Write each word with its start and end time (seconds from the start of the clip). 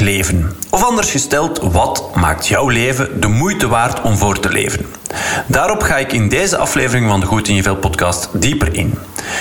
leven? 0.00 0.56
Of 0.70 0.84
anders 0.84 1.10
gesteld, 1.10 1.58
wat 1.72 2.14
maakt 2.14 2.46
jouw 2.46 2.68
leven 2.68 3.20
de 3.20 3.26
moeite 3.26 3.68
waard 3.68 4.00
om 4.00 4.16
voor 4.16 4.40
te 4.40 4.48
leven? 4.48 4.86
Daarop 5.46 5.82
ga 5.82 5.96
ik 5.96 6.12
in 6.12 6.28
deze 6.28 6.56
aflevering 6.56 7.08
van 7.08 7.20
de 7.20 7.26
Goed 7.26 7.48
in 7.48 7.54
je 7.54 7.62
Vel 7.62 7.76
podcast 7.76 8.28
dieper 8.32 8.74
in. 8.74 8.98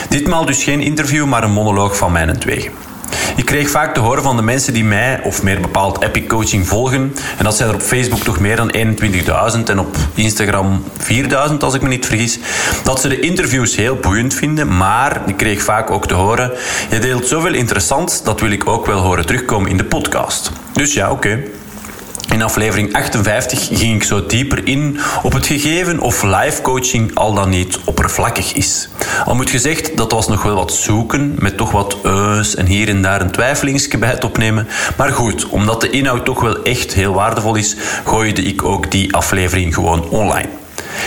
Ditmaal 0.09 0.45
dus 0.45 0.63
geen 0.63 0.82
interview, 0.82 1.26
maar 1.26 1.44
een 1.44 1.52
monoloog 1.52 1.98
van 1.98 2.12
mijn 2.12 2.40
twee. 2.40 2.72
Ik 3.39 3.45
kreeg 3.45 3.70
vaak 3.70 3.93
te 3.93 3.99
horen 3.99 4.23
van 4.23 4.35
de 4.35 4.41
mensen 4.41 4.73
die 4.73 4.84
mij, 4.84 5.20
of 5.23 5.43
meer 5.43 5.61
bepaald 5.61 6.03
Epic 6.03 6.27
Coaching, 6.27 6.67
volgen. 6.67 7.16
En 7.38 7.43
dat 7.43 7.55
zijn 7.55 7.70
er 7.70 7.75
op 7.75 7.81
Facebook 7.81 8.20
toch 8.20 8.39
meer 8.39 8.55
dan 8.55 8.75
21.000 8.75 9.63
en 9.65 9.79
op 9.79 9.95
Instagram 10.13 10.84
4.000 11.52 11.57
als 11.59 11.73
ik 11.73 11.81
me 11.81 11.88
niet 11.88 12.05
vergis. 12.05 12.39
Dat 12.84 13.02
ze 13.02 13.07
de 13.07 13.20
interviews 13.20 13.75
heel 13.75 13.95
boeiend 13.95 14.34
vinden, 14.34 14.77
maar 14.77 15.21
ik 15.25 15.38
kreeg 15.38 15.63
vaak 15.63 15.91
ook 15.91 16.07
te 16.07 16.13
horen... 16.13 16.52
Je 16.89 16.99
deelt 16.99 17.27
zoveel 17.27 17.53
interessants, 17.53 18.23
dat 18.23 18.39
wil 18.39 18.52
ik 18.52 18.67
ook 18.67 18.85
wel 18.85 18.99
horen 19.02 19.25
terugkomen 19.25 19.70
in 19.70 19.77
de 19.77 19.85
podcast. 19.85 20.51
Dus 20.74 20.93
ja, 20.93 21.12
oké. 21.12 21.40
In 22.31 22.41
aflevering 22.41 22.93
58 22.93 23.68
ging 23.71 23.96
ik 23.96 24.03
zo 24.03 24.26
dieper 24.26 24.68
in 24.68 24.99
op 25.24 25.34
het 25.34 25.48
gegeven 25.48 25.99
of 25.99 26.24
live 26.24 26.62
coaching 26.62 27.15
al 27.15 27.34
dan 27.34 27.49
niet 27.49 27.79
oppervlakkig 27.85 28.53
is. 28.53 28.90
Al 29.26 29.35
moet 29.35 29.49
gezegd, 29.49 29.98
dat 29.98 30.12
was 30.12 30.27
nog 30.27 30.43
wel 30.43 30.55
wat 30.55 30.74
zoeken, 30.74 31.35
met 31.40 31.57
toch 31.57 31.71
wat 31.71 31.98
eus 32.04 32.55
en 32.55 32.65
hier 32.65 32.90
en 32.90 33.02
daar 33.02 33.21
een 33.21 33.32
twijfelingsje 33.32 33.98
bij 33.98 34.10
het 34.10 34.24
opnemen. 34.24 34.68
Maar 34.98 35.12
goed, 35.12 35.48
omdat 35.48 35.82
de 35.82 35.90
inhoud 35.90 36.26
toch 36.26 36.41
wel 36.41 36.63
echt 36.63 36.93
heel 36.93 37.13
waardevol 37.13 37.55
is, 37.55 37.76
gooide 38.05 38.41
ik 38.41 38.63
ook 38.63 38.91
die 38.91 39.13
aflevering 39.13 39.74
gewoon 39.74 40.10
online. 40.10 40.49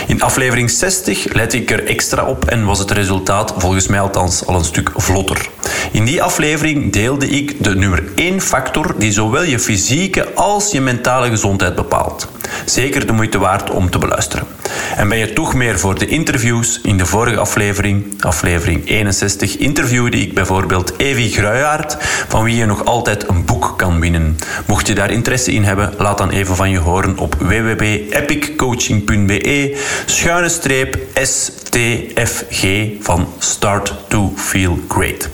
In 0.07 0.21
aflevering 0.21 0.69
60 0.69 1.33
lette 1.33 1.57
ik 1.57 1.71
er 1.71 1.85
extra 1.85 2.25
op 2.25 2.45
en 2.45 2.65
was 2.65 2.79
het 2.79 2.91
resultaat 2.91 3.53
volgens 3.57 3.87
mij 3.87 3.99
althans 3.99 4.45
al 4.45 4.55
een 4.55 4.65
stuk 4.65 4.91
vlotter. 4.95 5.49
In 5.91 6.05
die 6.05 6.23
aflevering 6.23 6.93
deelde 6.93 7.27
ik 7.27 7.63
de 7.63 7.75
nummer 7.75 8.03
1 8.15 8.41
factor 8.41 8.95
die 8.97 9.11
zowel 9.11 9.43
je 9.43 9.59
fysieke 9.59 10.33
als 10.33 10.71
je 10.71 10.81
mentale 10.81 11.29
gezondheid 11.29 11.75
bepaalt. 11.75 12.27
Zeker 12.65 13.07
de 13.07 13.13
moeite 13.13 13.37
waard 13.37 13.69
om 13.69 13.89
te 13.89 13.97
beluisteren. 13.97 14.47
En 14.95 15.09
ben 15.09 15.17
je 15.17 15.33
toch 15.33 15.53
meer 15.53 15.79
voor 15.79 15.99
de 15.99 16.07
interviews? 16.07 16.79
In 16.83 16.97
de 16.97 17.05
vorige 17.05 17.37
aflevering, 17.37 18.23
aflevering 18.23 18.89
61, 18.89 19.57
interviewde 19.57 20.17
ik 20.17 20.33
bijvoorbeeld 20.33 20.93
Evi 20.97 21.29
Gruijaert, 21.29 21.97
van 22.27 22.43
wie 22.43 22.55
je 22.55 22.65
nog 22.65 22.85
altijd 22.85 23.27
een 23.27 23.45
boek 23.45 23.73
kan 23.77 23.99
winnen. 23.99 24.37
Mocht 24.65 24.87
je 24.87 24.95
daar 24.95 25.11
interesse 25.11 25.51
in 25.51 25.63
hebben, 25.63 25.93
laat 25.97 26.17
dan 26.17 26.29
even 26.29 26.55
van 26.55 26.69
je 26.69 26.79
horen 26.79 27.17
op 27.17 27.35
www.epiccoaching.be 27.39 29.81
schuine 30.05 30.49
streep 30.49 30.97
STFG 31.13 32.65
van 32.99 33.27
Start 33.37 33.93
to 34.07 34.33
Feel 34.35 34.79
Great. 34.87 35.29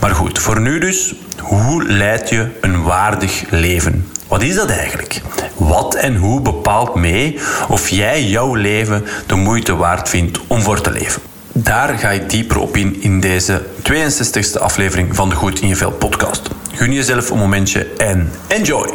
Maar 0.00 0.14
goed, 0.14 0.38
voor 0.38 0.60
nu 0.60 0.78
dus, 0.78 1.14
hoe 1.40 1.84
leid 1.84 2.28
je 2.28 2.48
een 2.60 2.82
waardig 2.82 3.42
leven? 3.50 4.06
Wat 4.28 4.42
is 4.42 4.54
dat 4.54 4.70
eigenlijk? 4.70 5.20
Wat 5.54 5.94
en 5.94 6.16
hoe 6.16 6.40
bepaalt 6.40 6.94
mee 6.94 7.38
of 7.68 7.88
jij 7.88 8.24
jouw 8.24 8.54
leven 8.54 9.04
de 9.26 9.34
moeite 9.34 9.76
waard 9.76 10.08
vindt 10.08 10.40
om 10.46 10.62
voor 10.62 10.80
te 10.80 10.90
leven? 10.90 11.22
Daar 11.52 11.98
ga 11.98 12.10
ik 12.10 12.30
dieper 12.30 12.58
op 12.58 12.76
in 12.76 13.02
in 13.02 13.20
deze 13.20 13.62
62e 13.92 14.60
aflevering 14.60 15.16
van 15.16 15.28
de 15.28 15.34
Goed 15.34 15.60
in 15.60 15.68
je 15.68 15.76
Vel 15.76 15.90
podcast. 15.90 16.48
Gun 16.72 16.92
jezelf 16.92 17.30
een 17.30 17.38
momentje 17.38 17.86
en 17.96 18.32
enjoy! 18.46 18.88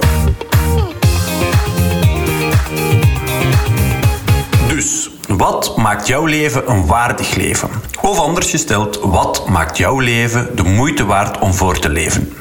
Dus, 4.68 5.09
wat 5.28 5.78
maakt 5.78 6.08
jouw 6.08 6.25
leven 6.25 6.70
een 6.70 6.86
waardig 6.86 7.36
leven? 7.36 7.70
Of 8.02 8.20
anders 8.20 8.50
gesteld, 8.50 9.00
wat 9.02 9.47
maakt 9.50 9.78
jouw 9.78 10.00
leven 10.00 10.56
de 10.56 10.64
moeite 10.64 11.06
waard 11.06 11.40
om 11.40 11.53
voor 11.53 11.80
te 11.80 11.90
leven? 11.90 12.34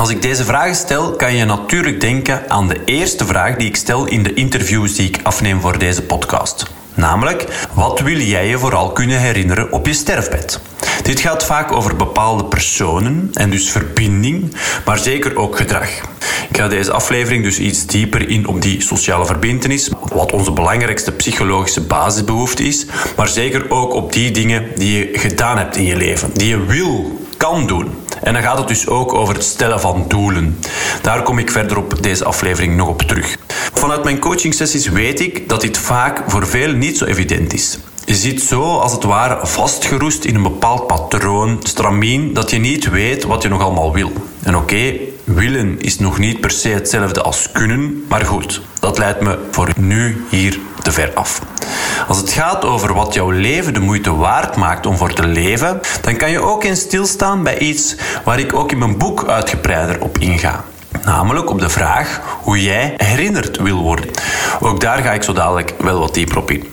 Als 0.00 0.10
ik 0.10 0.22
deze 0.22 0.44
vragen 0.44 0.74
stel, 0.74 1.10
kan 1.10 1.34
je 1.34 1.44
natuurlijk 1.44 2.00
denken 2.00 2.50
aan 2.50 2.68
de 2.68 2.80
eerste 2.84 3.26
vraag 3.26 3.56
die 3.56 3.68
ik 3.68 3.76
stel 3.76 4.06
in 4.06 4.22
de 4.22 4.34
interviews 4.34 4.94
die 4.94 5.08
ik 5.08 5.20
afneem 5.22 5.60
voor 5.60 5.78
deze 5.78 6.02
podcast. 6.02 6.66
Namelijk, 6.94 7.66
wat 7.74 8.00
wil 8.00 8.18
jij 8.18 8.48
je 8.48 8.58
vooral 8.58 8.92
kunnen 8.92 9.18
herinneren 9.18 9.72
op 9.72 9.86
je 9.86 9.92
sterfbed? 9.92 10.60
Dit 11.02 11.20
gaat 11.20 11.44
vaak 11.44 11.72
over 11.72 11.96
bepaalde 11.96 12.44
personen 12.44 13.30
en 13.32 13.50
dus 13.50 13.70
verbinding, 13.70 14.56
maar 14.84 14.98
zeker 14.98 15.36
ook 15.36 15.56
gedrag. 15.56 15.88
Ik 16.48 16.56
ga 16.56 16.68
deze 16.68 16.92
aflevering 16.92 17.44
dus 17.44 17.58
iets 17.58 17.86
dieper 17.86 18.28
in 18.28 18.46
op 18.46 18.62
die 18.62 18.82
sociale 18.82 19.26
verbindenis, 19.26 19.90
wat 20.12 20.32
onze 20.32 20.52
belangrijkste 20.52 21.12
psychologische 21.12 21.80
basisbehoefte 21.80 22.62
is, 22.62 22.86
maar 23.16 23.28
zeker 23.28 23.70
ook 23.70 23.94
op 23.94 24.12
die 24.12 24.30
dingen 24.30 24.66
die 24.74 24.98
je 24.98 25.18
gedaan 25.18 25.58
hebt 25.58 25.76
in 25.76 25.84
je 25.84 25.96
leven, 25.96 26.30
die 26.32 26.48
je 26.48 26.64
wil, 26.64 27.20
kan 27.36 27.66
doen. 27.66 27.99
En 28.22 28.32
dan 28.32 28.42
gaat 28.42 28.58
het 28.58 28.68
dus 28.68 28.86
ook 28.88 29.12
over 29.12 29.34
het 29.34 29.44
stellen 29.44 29.80
van 29.80 30.04
doelen. 30.08 30.58
Daar 31.02 31.22
kom 31.22 31.38
ik 31.38 31.50
verder 31.50 31.76
op 31.76 32.02
deze 32.02 32.24
aflevering 32.24 32.76
nog 32.76 32.88
op 32.88 33.02
terug. 33.02 33.36
Vanuit 33.72 34.04
mijn 34.04 34.18
coachingsessies 34.18 34.88
weet 34.88 35.20
ik 35.20 35.48
dat 35.48 35.60
dit 35.60 35.78
vaak 35.78 36.22
voor 36.26 36.46
velen 36.46 36.78
niet 36.78 36.98
zo 36.98 37.04
evident 37.04 37.52
is. 37.52 37.78
Je 38.04 38.14
zit 38.14 38.42
zo 38.42 38.78
als 38.78 38.92
het 38.92 39.04
ware 39.04 39.46
vastgeroest 39.46 40.24
in 40.24 40.34
een 40.34 40.42
bepaald 40.42 40.86
patroon, 40.86 41.58
stramien, 41.62 42.32
dat 42.32 42.50
je 42.50 42.58
niet 42.58 42.90
weet 42.90 43.24
wat 43.24 43.42
je 43.42 43.48
nog 43.48 43.60
allemaal 43.60 43.92
wil. 43.92 44.12
En 44.42 44.56
oké, 44.56 44.92
willen 45.24 45.80
is 45.80 45.98
nog 45.98 46.18
niet 46.18 46.40
per 46.40 46.50
se 46.50 46.68
hetzelfde 46.68 47.22
als 47.22 47.52
kunnen, 47.52 48.04
maar 48.08 48.26
goed, 48.26 48.62
dat 48.80 48.98
leidt 48.98 49.20
me 49.20 49.38
voor 49.50 49.68
nu 49.76 50.24
hier 50.28 50.58
te 50.82 50.92
ver 50.92 51.10
af. 51.14 51.40
Als 52.08 52.16
het 52.16 52.30
gaat 52.30 52.64
over 52.64 52.94
wat 52.94 53.14
jouw 53.14 53.30
leven 53.30 53.74
de 53.74 53.80
moeite 53.80 54.14
waard 54.14 54.56
maakt 54.56 54.86
om 54.86 54.96
voor 54.96 55.12
te 55.12 55.26
leven, 55.26 55.80
dan 56.00 56.16
kan 56.16 56.30
je 56.30 56.40
ook 56.40 56.64
eens 56.64 56.80
stilstaan 56.80 57.42
bij 57.42 57.58
iets 57.58 57.96
waar 58.24 58.38
ik 58.38 58.54
ook 58.54 58.72
in 58.72 58.78
mijn 58.78 58.98
boek 58.98 59.24
uitgebreider 59.28 60.00
op 60.00 60.18
inga. 60.18 60.64
Namelijk 61.04 61.50
op 61.50 61.60
de 61.60 61.68
vraag 61.68 62.20
hoe 62.42 62.62
jij 62.62 62.94
herinnerd 62.96 63.56
wil 63.56 63.76
worden. 63.76 64.10
Ook 64.60 64.80
daar 64.80 65.02
ga 65.02 65.12
ik 65.12 65.22
zo 65.22 65.32
dadelijk 65.32 65.74
wel 65.78 65.98
wat 65.98 66.14
dieper 66.14 66.38
op 66.38 66.50
in. 66.50 66.68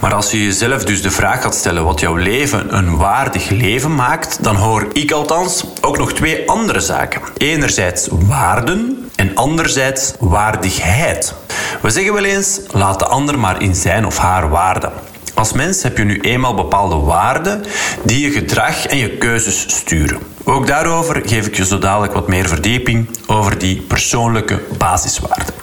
Maar 0.00 0.14
als 0.14 0.30
je 0.30 0.44
jezelf 0.44 0.84
dus 0.84 1.02
de 1.02 1.10
vraag 1.10 1.42
gaat 1.42 1.54
stellen 1.54 1.84
wat 1.84 2.00
jouw 2.00 2.14
leven 2.14 2.76
een 2.76 2.96
waardig 2.96 3.48
leven 3.48 3.94
maakt, 3.94 4.38
dan 4.42 4.56
hoor 4.56 4.86
ik 4.92 5.10
althans 5.10 5.64
ook 5.80 5.98
nog 5.98 6.12
twee 6.12 6.48
andere 6.48 6.80
zaken. 6.80 7.20
Enerzijds 7.36 8.08
waarden 8.10 9.10
en 9.14 9.34
anderzijds 9.34 10.12
waardigheid. 10.18 11.34
We 11.82 11.90
zeggen 11.90 12.12
wel 12.12 12.24
eens, 12.24 12.60
laat 12.70 12.98
de 12.98 13.06
ander 13.06 13.38
maar 13.38 13.62
in 13.62 13.74
zijn 13.74 14.06
of 14.06 14.18
haar 14.18 14.48
waarde. 14.48 14.90
Als 15.34 15.52
mens 15.52 15.82
heb 15.82 15.98
je 15.98 16.04
nu 16.04 16.20
eenmaal 16.20 16.54
bepaalde 16.54 16.96
waarden 16.96 17.64
die 18.04 18.20
je 18.20 18.30
gedrag 18.30 18.86
en 18.86 18.96
je 18.96 19.10
keuzes 19.10 19.60
sturen. 19.68 20.18
Ook 20.44 20.66
daarover 20.66 21.22
geef 21.26 21.46
ik 21.46 21.56
je 21.56 21.64
zo 21.64 21.78
dadelijk 21.78 22.12
wat 22.12 22.28
meer 22.28 22.48
verdieping 22.48 23.08
over 23.26 23.58
die 23.58 23.80
persoonlijke 23.80 24.62
basiswaarden. 24.78 25.54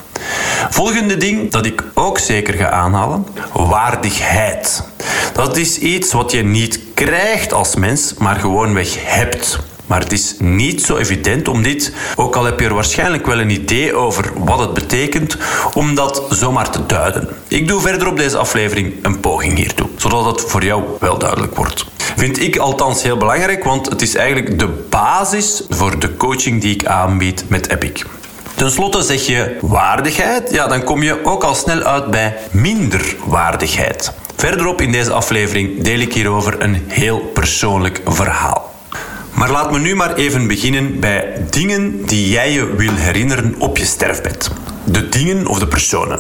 Volgende 0.70 1.18
ding 1.18 1.52
dat 1.52 1.66
ik 1.66 1.84
ook 1.94 2.20
zeker 2.20 2.54
ga 2.54 2.70
aanhalen: 2.70 3.28
waardigheid. 3.54 4.84
Dat 5.34 5.58
is 5.58 5.78
iets 5.78 6.14
wat 6.14 6.32
je 6.32 6.44
niet 6.44 6.80
krijgt 6.94 7.54
als 7.54 7.76
mens, 7.76 8.14
maar 8.18 8.36
gewoonweg 8.36 8.96
hebt. 9.00 9.60
Maar 9.86 10.00
het 10.00 10.12
is 10.12 10.36
niet 10.40 10.82
zo 10.82 10.98
evident 10.98 11.48
om 11.48 11.64
dit, 11.64 11.94
ook 12.16 12.36
al 12.36 12.46
heb 12.46 12.60
je 12.60 12.66
er 12.66 12.74
waarschijnlijk 12.74 13.26
wel 13.26 13.40
een 13.40 13.50
idee 13.50 13.96
over 13.96 14.32
wat 14.36 14.60
het 14.60 14.74
betekent, 14.74 15.38
om 15.74 15.96
dat 15.96 16.24
zomaar 16.30 16.70
te 16.70 16.86
duiden. 16.86 17.30
Ik 17.48 17.68
doe 17.68 17.82
verder 17.82 18.08
op 18.08 18.18
deze 18.18 18.38
aflevering 18.38 18.94
een 19.02 19.20
poging 19.20 19.58
hiertoe, 19.58 19.90
zodat 19.96 20.26
het 20.26 20.42
voor 20.42 20.64
jou 20.64 20.84
wel 21.00 21.18
duidelijk 21.18 21.56
wordt. 21.56 21.86
Vind 22.16 22.42
ik 22.42 22.58
althans 22.58 23.04
heel 23.04 23.18
belangrijk, 23.18 23.64
want 23.64 23.90
het 23.90 24.02
is 24.02 24.16
eigenlijk 24.16 24.60
de 24.60 24.68
basis 24.90 25.64
voor 25.70 26.00
de 26.00 26.18
coaching 26.18 26.62
die 26.62 26.74
ik 26.74 26.86
aanbied 26.86 27.44
met 27.48 27.70
Epic. 27.70 28.04
Ten 28.56 28.72
slotte 28.72 29.02
zeg 29.02 29.26
je 29.26 29.58
waardigheid, 29.62 30.52
ja, 30.52 30.68
dan 30.68 30.84
kom 30.84 31.04
je 31.04 31.26
ook 31.26 31.44
al 31.44 31.56
snel 31.56 31.82
uit 31.82 32.12
bij 32.12 32.38
minderwaardigheid. 32.52 34.14
Verderop 34.36 34.82
in 34.82 34.92
deze 34.92 35.14
aflevering 35.14 35.82
deel 35.82 36.00
ik 36.00 36.14
hierover 36.14 36.62
een 36.62 36.84
heel 36.88 37.20
persoonlijk 37.20 38.02
verhaal. 38.06 38.63
Maar 39.34 39.52
laat 39.52 39.72
me 39.72 39.80
nu 39.80 39.96
maar 39.96 40.16
even 40.16 40.48
beginnen 40.48 41.00
bij 41.00 41.46
dingen 41.50 42.06
die 42.06 42.30
jij 42.30 42.52
je 42.52 42.76
wil 42.76 42.96
herinneren 42.96 43.56
op 43.58 43.78
je 43.78 43.86
sterfbed. 43.86 44.52
De 44.84 45.10
dingen 45.10 45.48
of 45.48 45.60
de 45.60 45.68
personen. 45.68 46.20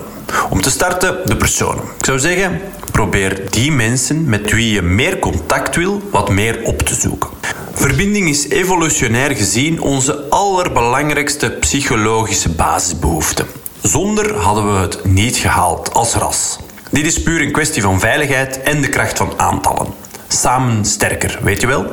Om 0.49 0.61
te 0.61 0.69
starten, 0.69 1.17
de 1.25 1.35
personen. 1.35 1.83
Ik 1.97 2.05
zou 2.05 2.19
zeggen, 2.19 2.61
probeer 2.91 3.41
die 3.49 3.71
mensen 3.71 4.29
met 4.29 4.51
wie 4.51 4.73
je 4.73 4.81
meer 4.81 5.19
contact 5.19 5.75
wil, 5.75 6.01
wat 6.11 6.29
meer 6.29 6.59
op 6.63 6.81
te 6.81 6.95
zoeken. 6.95 7.29
Verbinding 7.73 8.29
is 8.29 8.49
evolutionair 8.49 9.35
gezien 9.35 9.81
onze 9.81 10.29
allerbelangrijkste 10.29 11.49
psychologische 11.49 12.49
basisbehoefte. 12.49 13.45
Zonder 13.81 14.35
hadden 14.35 14.73
we 14.73 14.79
het 14.79 15.05
niet 15.05 15.35
gehaald 15.35 15.93
als 15.93 16.13
ras. 16.13 16.57
Dit 16.91 17.05
is 17.05 17.23
puur 17.23 17.41
een 17.41 17.51
kwestie 17.51 17.81
van 17.81 17.99
veiligheid 17.99 18.61
en 18.61 18.81
de 18.81 18.89
kracht 18.89 19.17
van 19.17 19.33
aantallen. 19.37 19.87
Samen 20.33 20.85
sterker, 20.85 21.39
weet 21.41 21.61
je 21.61 21.67
wel? 21.67 21.85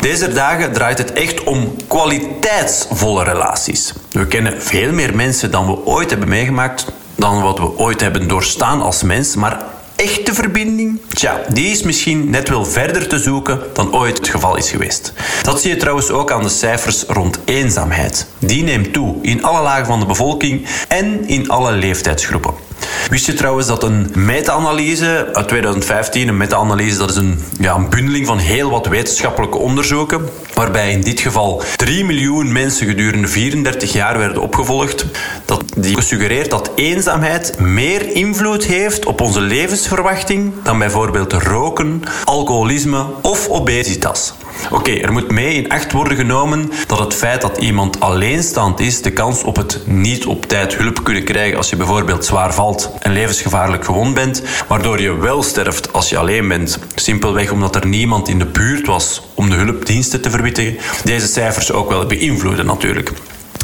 Deze 0.00 0.32
dagen 0.32 0.72
draait 0.72 0.98
het 0.98 1.12
echt 1.12 1.44
om 1.44 1.76
kwaliteitsvolle 1.88 3.24
relaties. 3.24 3.92
We 4.10 4.26
kennen 4.26 4.62
veel 4.62 4.92
meer 4.92 5.16
mensen 5.16 5.50
dan 5.50 5.66
we 5.66 5.86
ooit 5.86 6.10
hebben 6.10 6.28
meegemaakt, 6.28 6.86
dan 7.14 7.42
wat 7.42 7.58
we 7.58 7.78
ooit 7.78 8.00
hebben 8.00 8.28
doorstaan 8.28 8.82
als 8.82 9.02
mens, 9.02 9.34
maar 9.34 9.64
echte 9.96 10.34
verbinding, 10.34 11.00
tja, 11.08 11.40
die 11.48 11.70
is 11.70 11.82
misschien 11.82 12.30
net 12.30 12.48
wel 12.48 12.64
verder 12.64 13.08
te 13.08 13.18
zoeken 13.18 13.60
dan 13.72 13.94
ooit 13.94 14.18
het 14.18 14.28
geval 14.28 14.56
is 14.56 14.70
geweest. 14.70 15.12
Dat 15.42 15.60
zie 15.60 15.70
je 15.70 15.76
trouwens 15.76 16.10
ook 16.10 16.30
aan 16.30 16.42
de 16.42 16.48
cijfers 16.48 17.02
rond 17.02 17.38
eenzaamheid. 17.44 18.26
Die 18.38 18.62
neemt 18.62 18.92
toe 18.92 19.16
in 19.22 19.44
alle 19.44 19.62
lagen 19.62 19.86
van 19.86 20.00
de 20.00 20.06
bevolking 20.06 20.66
en 20.88 21.28
in 21.28 21.48
alle 21.48 21.72
leeftijdsgroepen. 21.72 22.71
Wist 23.10 23.26
je 23.26 23.34
trouwens 23.34 23.66
dat 23.66 23.82
een 23.82 24.10
meta-analyse 24.14 25.28
uit 25.32 25.48
2015, 25.48 26.28
een 26.28 26.36
meta-analyse 26.36 26.98
dat 26.98 27.10
is 27.10 27.16
een, 27.16 27.44
ja, 27.60 27.74
een 27.74 27.88
bundeling 27.88 28.26
van 28.26 28.38
heel 28.38 28.70
wat 28.70 28.86
wetenschappelijke 28.86 29.58
onderzoeken, 29.58 30.28
waarbij 30.54 30.90
in 30.90 31.00
dit 31.00 31.20
geval 31.20 31.62
3 31.76 32.04
miljoen 32.04 32.52
mensen 32.52 32.86
gedurende 32.86 33.28
34 33.28 33.92
jaar 33.92 34.18
werden 34.18 34.42
opgevolgd, 34.42 35.06
dat 35.44 35.71
die 35.76 36.02
suggereert 36.02 36.50
dat 36.50 36.70
eenzaamheid 36.74 37.58
meer 37.58 38.14
invloed 38.14 38.64
heeft 38.64 39.06
op 39.06 39.20
onze 39.20 39.40
levensverwachting 39.40 40.52
dan 40.62 40.78
bijvoorbeeld 40.78 41.32
roken, 41.32 42.02
alcoholisme 42.24 43.04
of 43.22 43.48
obesitas. 43.48 44.34
Oké, 44.70 44.90
er 44.90 45.12
moet 45.12 45.30
mee 45.30 45.54
in 45.54 45.68
acht 45.68 45.92
worden 45.92 46.16
genomen 46.16 46.70
dat 46.86 46.98
het 46.98 47.14
feit 47.14 47.40
dat 47.40 47.58
iemand 47.58 48.00
alleenstaand 48.00 48.80
is, 48.80 49.02
de 49.02 49.12
kans 49.12 49.42
op 49.42 49.56
het 49.56 49.80
niet 49.86 50.26
op 50.26 50.46
tijd 50.46 50.76
hulp 50.76 51.04
kunnen 51.04 51.24
krijgen 51.24 51.56
als 51.56 51.70
je 51.70 51.76
bijvoorbeeld 51.76 52.24
zwaar 52.24 52.54
valt 52.54 52.90
en 52.98 53.12
levensgevaarlijk 53.12 53.84
gewond 53.84 54.14
bent, 54.14 54.42
waardoor 54.68 55.00
je 55.00 55.16
wel 55.16 55.42
sterft 55.42 55.92
als 55.92 56.08
je 56.08 56.18
alleen 56.18 56.48
bent, 56.48 56.78
simpelweg 56.94 57.50
omdat 57.50 57.74
er 57.74 57.86
niemand 57.86 58.28
in 58.28 58.38
de 58.38 58.46
buurt 58.46 58.86
was 58.86 59.22
om 59.34 59.50
de 59.50 59.56
hulpdiensten 59.56 60.20
te 60.20 60.30
verwittigen, 60.30 60.76
deze 61.04 61.26
cijfers 61.26 61.72
ook 61.72 61.88
wel 61.88 62.06
beïnvloeden 62.06 62.66
natuurlijk. 62.66 63.12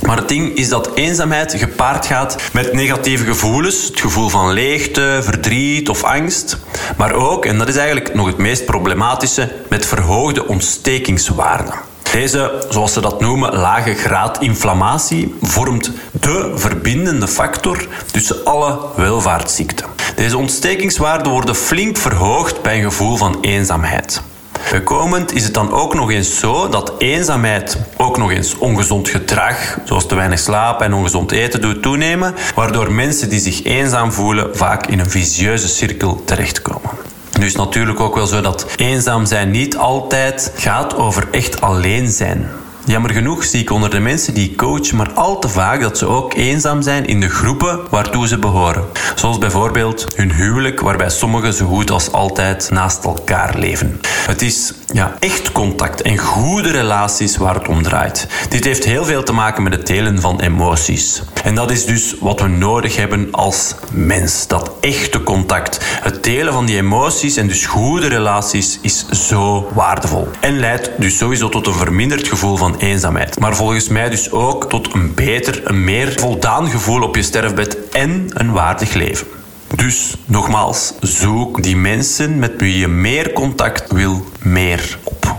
Maar 0.06 0.16
het 0.16 0.28
ding 0.28 0.56
is 0.56 0.68
dat 0.68 0.90
eenzaamheid 0.94 1.54
gepaard 1.54 2.06
gaat 2.06 2.36
met 2.52 2.72
negatieve 2.72 3.24
gevoelens. 3.24 3.86
Het 3.86 4.00
gevoel 4.00 4.28
van 4.28 4.52
leegte, 4.52 5.18
verdriet 5.22 5.88
of 5.88 6.04
angst. 6.04 6.58
Maar 6.96 7.12
ook, 7.12 7.46
en 7.46 7.58
dat 7.58 7.68
is 7.68 7.76
eigenlijk 7.76 8.14
nog 8.14 8.26
het 8.26 8.38
meest 8.38 8.64
problematische, 8.64 9.52
met 9.68 9.86
verhoogde 9.86 10.46
ontstekingswaarden. 10.48 11.74
Deze, 12.12 12.66
zoals 12.68 12.92
ze 12.92 13.00
dat 13.00 13.20
noemen, 13.20 13.56
lage 13.56 13.94
graad 13.94 14.40
inflammatie 14.40 15.34
vormt 15.42 15.90
de 16.20 16.52
verbindende 16.54 17.28
factor 17.28 17.86
tussen 18.10 18.44
alle 18.44 18.78
welvaartsziekten. 18.96 19.86
Deze 20.14 20.36
ontstekingswaarden 20.36 21.32
worden 21.32 21.54
flink 21.54 21.96
verhoogd 21.96 22.62
bij 22.62 22.76
een 22.76 22.82
gevoel 22.82 23.16
van 23.16 23.38
eenzaamheid. 23.40 24.22
Bijkomend 24.70 25.32
is 25.32 25.44
het 25.44 25.55
dan 25.55 25.72
ook 25.72 25.94
nog 25.94 26.10
eens 26.10 26.38
zo 26.38 26.69
dat 26.69 26.93
eenzaamheid 26.99 27.78
ook 27.96 28.19
nog 28.19 28.31
eens 28.31 28.58
ongezond 28.58 29.08
gedrag, 29.08 29.78
zoals 29.84 30.06
te 30.06 30.14
weinig 30.14 30.38
slapen 30.38 30.87
en 30.87 30.94
ongezond 30.94 31.32
eten, 31.32 31.60
doet 31.60 31.82
toenemen, 31.82 32.34
waardoor 32.55 32.93
mensen 32.93 33.28
die 33.28 33.40
zich 33.40 33.64
eenzaam 33.64 34.12
voelen 34.12 34.56
vaak 34.56 34.87
in 34.87 34.99
een 34.99 35.10
vicieuze 35.10 35.69
cirkel 35.69 36.22
terechtkomen. 36.25 36.90
Nu 37.38 37.46
is 37.46 37.56
natuurlijk 37.56 38.00
ook 38.00 38.14
wel 38.14 38.26
zo 38.26 38.40
dat 38.40 38.66
eenzaam 38.76 39.26
zijn 39.26 39.50
niet 39.50 39.76
altijd 39.76 40.52
gaat 40.56 40.96
over 40.96 41.28
echt 41.31 41.61
alleen 41.61 42.08
zijn. 42.08 42.50
Jammer 42.88 43.11
genoeg 43.11 43.44
zie 43.44 43.61
ik 43.61 43.70
onder 43.70 43.90
de 43.90 44.00
mensen 44.00 44.35
die 44.35 44.50
ik 44.50 44.56
coach 44.56 44.93
maar 44.93 45.11
al 45.11 45.38
te 45.38 45.49
vaak 45.49 45.81
dat 45.81 45.99
ze 45.99 46.06
ook 46.06 46.35
eenzaam 46.35 46.82
zijn 46.82 47.06
in 47.06 47.20
de 47.20 47.29
groepen 47.29 47.81
waartoe 47.90 48.29
ze 48.29 48.38
behoren. 48.38 48.85
Zoals 49.14 49.38
bijvoorbeeld 49.38 50.17
hun 50.17 50.32
huwelijk, 50.32 50.81
waarbij 50.81 51.11
sommigen 51.11 51.52
zo 51.52 51.67
goed 51.67 51.90
als 51.90 52.12
altijd 52.12 52.70
naast 52.70 53.05
elkaar 53.05 53.58
leven. 53.58 54.00
Het 54.26 54.43
is 54.43 54.73
ja, 54.93 55.17
echt 55.19 55.52
contact 55.52 56.02
en 56.02 56.19
goede 56.19 56.70
relaties 56.70 57.37
waar 57.37 57.55
het 57.55 57.69
om 57.69 57.82
draait. 57.82 58.26
Dit 58.49 58.64
heeft 58.64 58.85
heel 58.85 59.05
veel 59.05 59.23
te 59.23 59.32
maken 59.32 59.62
met 59.62 59.73
het 59.73 59.87
delen 59.87 60.20
van 60.20 60.40
emoties. 60.40 61.23
En 61.44 61.55
dat 61.55 61.70
is 61.70 61.85
dus 61.85 62.14
wat 62.20 62.40
we 62.40 62.49
nodig 62.49 62.96
hebben 62.96 63.29
als 63.32 63.75
mens. 63.93 64.46
Dat 64.46 64.70
echte 64.81 65.23
contact. 65.23 65.79
Het 65.82 66.25
delen 66.25 66.52
van 66.52 66.67
die 66.67 66.76
emoties 66.76 67.37
en 67.37 67.46
dus 67.46 67.67
goede 67.67 68.06
relaties 68.06 68.79
is 68.82 69.08
zo 69.08 69.69
waardevol. 69.75 70.29
En 70.40 70.58
leidt 70.58 70.90
dus 70.99 71.17
sowieso 71.17 71.49
tot 71.49 71.67
een 71.67 71.75
verminderd 71.75 72.29
gevoel 72.29 72.56
van 72.56 72.76
eenzaamheid. 72.79 73.38
Maar 73.38 73.56
volgens 73.56 73.88
mij 73.88 74.11
dus 74.11 74.32
ook 74.32 74.69
tot 74.69 74.94
een 74.94 75.14
beter, 75.14 75.61
een 75.64 75.85
meer 75.85 76.12
voldaan 76.17 76.70
gevoel 76.70 77.02
op 77.02 77.17
je 77.17 77.23
sterfbed 77.23 77.76
en 77.90 78.25
een 78.29 78.52
waardig 78.52 78.93
leven. 78.93 79.38
Dus 79.74 80.16
nogmaals, 80.24 80.92
zoek 81.00 81.62
die 81.62 81.76
mensen 81.76 82.38
met 82.38 82.52
wie 82.56 82.78
je 82.78 82.88
meer 82.88 83.32
contact 83.32 83.92
wil, 83.92 84.24
meer 84.42 84.98
op. 85.02 85.36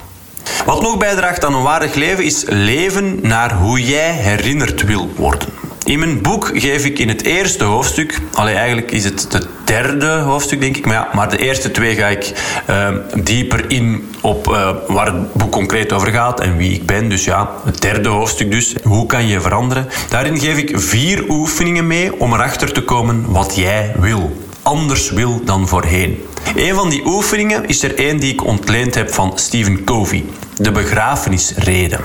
Wat 0.66 0.82
nog 0.82 0.98
bijdraagt 0.98 1.46
aan 1.46 1.54
een 1.54 1.64
waardig 1.64 1.94
leven 1.94 2.24
is 2.24 2.44
leven 2.48 3.20
naar 3.22 3.54
hoe 3.54 3.86
jij 3.86 4.12
herinnerd 4.12 4.84
wil 4.84 5.10
worden. 5.16 5.59
In 5.90 6.00
mijn 6.00 6.22
boek 6.22 6.52
geef 6.54 6.86
ik 6.86 7.00
in 7.00 7.08
het 7.08 7.24
eerste 7.24 7.64
hoofdstuk, 7.64 8.20
allee, 8.34 8.56
eigenlijk 8.56 8.92
is 8.92 9.04
het 9.04 9.28
het 9.32 9.48
derde 9.64 10.08
hoofdstuk 10.08 10.60
denk 10.60 10.78
ik, 10.78 10.86
maar, 10.86 10.96
ja, 10.96 11.10
maar 11.14 11.30
de 11.30 11.38
eerste 11.38 11.72
twee 11.72 11.96
ga 11.96 12.08
ik 12.08 12.34
uh, 12.70 12.88
dieper 13.24 13.66
in 13.68 14.10
op 14.22 14.48
uh, 14.48 14.70
waar 14.88 15.06
het 15.06 15.34
boek 15.34 15.52
concreet 15.52 15.94
over 15.94 16.08
gaat 16.08 16.40
en 16.40 16.58
wie 16.58 16.74
ik 16.74 16.86
ben. 16.86 17.10
Dus 17.10 17.24
ja, 17.24 17.50
het 17.66 17.82
derde 17.82 18.10
hoofdstuk 18.10 18.52
dus, 18.52 18.76
hoe 18.84 19.06
kan 19.06 19.28
je 19.28 19.42
veranderen. 19.42 19.88
Daarin 20.10 20.40
geef 20.40 20.58
ik 20.58 20.72
vier 20.74 21.24
oefeningen 21.30 21.88
mee 21.88 22.20
om 22.20 22.34
erachter 22.34 22.74
te 22.74 22.84
komen 22.84 23.32
wat 23.32 23.56
jij 23.56 23.94
wil. 24.00 24.38
Anders 24.62 25.12
wil 25.12 25.42
dan 25.44 25.68
voorheen. 25.68 26.24
Een 26.56 26.76
van 26.76 26.90
die 26.90 27.06
oefeningen 27.06 27.68
is 27.68 27.84
er 27.84 27.96
één 27.96 28.20
die 28.20 28.34
ik 28.34 28.46
ontleend 28.46 28.96
heb 28.96 29.14
van 29.14 29.32
Stephen 29.36 29.84
Covey. 29.84 30.26
De 30.56 30.72
begrafenisreden. 30.72 32.00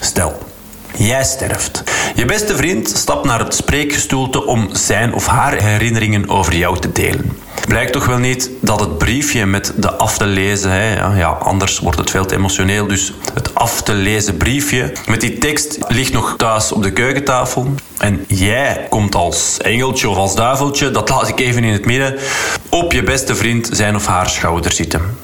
Stel, 0.00 0.47
Jij 0.96 1.24
sterft. 1.24 1.82
Je 2.14 2.24
beste 2.24 2.56
vriend 2.56 2.88
stapt 2.88 3.24
naar 3.24 3.38
het 3.38 3.54
spreekgestoelte 3.54 4.46
om 4.46 4.68
zijn 4.72 5.14
of 5.14 5.26
haar 5.26 5.62
herinneringen 5.62 6.28
over 6.28 6.56
jou 6.56 6.78
te 6.78 6.92
delen. 6.92 7.38
Blijkt 7.66 7.92
toch 7.92 8.06
wel 8.06 8.18
niet 8.18 8.50
dat 8.60 8.80
het 8.80 8.98
briefje 8.98 9.46
met 9.46 9.72
de 9.76 9.92
af 9.92 10.18
te 10.18 10.26
lezen, 10.26 10.70
hè, 10.70 11.16
ja, 11.16 11.28
anders 11.28 11.78
wordt 11.78 11.98
het 11.98 12.10
veel 12.10 12.26
te 12.26 12.34
emotioneel, 12.34 12.86
dus 12.86 13.12
het 13.34 13.54
af 13.54 13.82
te 13.82 13.92
lezen 13.92 14.36
briefje 14.36 14.92
met 15.06 15.20
die 15.20 15.38
tekst 15.38 15.78
ligt 15.88 16.12
nog 16.12 16.34
thuis 16.36 16.72
op 16.72 16.82
de 16.82 16.92
keukentafel. 16.92 17.74
En 17.98 18.24
jij 18.28 18.86
komt 18.88 19.14
als 19.14 19.58
engeltje 19.58 20.08
of 20.08 20.16
als 20.16 20.34
duiveltje, 20.34 20.90
dat 20.90 21.08
laat 21.08 21.28
ik 21.28 21.40
even 21.40 21.64
in 21.64 21.72
het 21.72 21.84
midden, 21.84 22.16
op 22.68 22.92
je 22.92 23.02
beste 23.02 23.34
vriend 23.34 23.68
zijn 23.72 23.94
of 23.94 24.06
haar 24.06 24.28
schouder 24.28 24.72
zitten. 24.72 25.16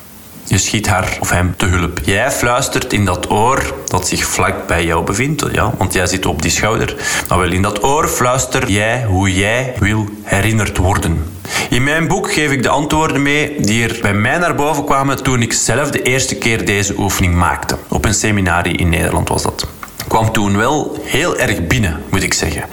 Je 0.44 0.58
schiet 0.58 0.86
haar 0.86 1.16
of 1.20 1.30
hem 1.30 1.54
te 1.56 1.66
hulp. 1.66 2.00
Jij 2.04 2.30
fluistert 2.30 2.92
in 2.92 3.04
dat 3.04 3.30
oor 3.30 3.74
dat 3.86 4.08
zich 4.08 4.24
vlak 4.24 4.66
bij 4.66 4.84
jou 4.84 5.04
bevindt, 5.04 5.44
ja, 5.52 5.72
want 5.78 5.92
jij 5.92 6.06
zit 6.06 6.26
op 6.26 6.42
die 6.42 6.50
schouder. 6.50 6.96
Maar 7.28 7.38
wel 7.38 7.52
in 7.52 7.62
dat 7.62 7.84
oor 7.84 8.08
fluister 8.08 8.70
jij 8.70 9.04
hoe 9.04 9.34
jij 9.34 9.74
wil 9.78 10.08
herinnerd 10.22 10.76
worden. 10.76 11.24
In 11.70 11.82
mijn 11.82 12.08
boek 12.08 12.32
geef 12.32 12.50
ik 12.50 12.62
de 12.62 12.68
antwoorden 12.68 13.22
mee 13.22 13.60
die 13.60 13.88
er 13.88 13.98
bij 14.00 14.14
mij 14.14 14.38
naar 14.38 14.54
boven 14.54 14.84
kwamen 14.84 15.22
toen 15.22 15.42
ik 15.42 15.52
zelf 15.52 15.90
de 15.90 16.02
eerste 16.02 16.34
keer 16.36 16.64
deze 16.64 16.94
oefening 16.98 17.34
maakte. 17.34 17.78
Op 17.88 18.04
een 18.04 18.14
seminarie 18.14 18.76
in 18.76 18.88
Nederland 18.88 19.28
was 19.28 19.42
dat 19.42 19.66
kwam 20.08 20.32
toen 20.32 20.56
wel 20.56 20.98
heel 21.02 21.36
erg 21.38 21.66
binnen, 21.66 22.02
moet 22.10 22.22
ik 22.22 22.34
zeggen. 22.34 22.64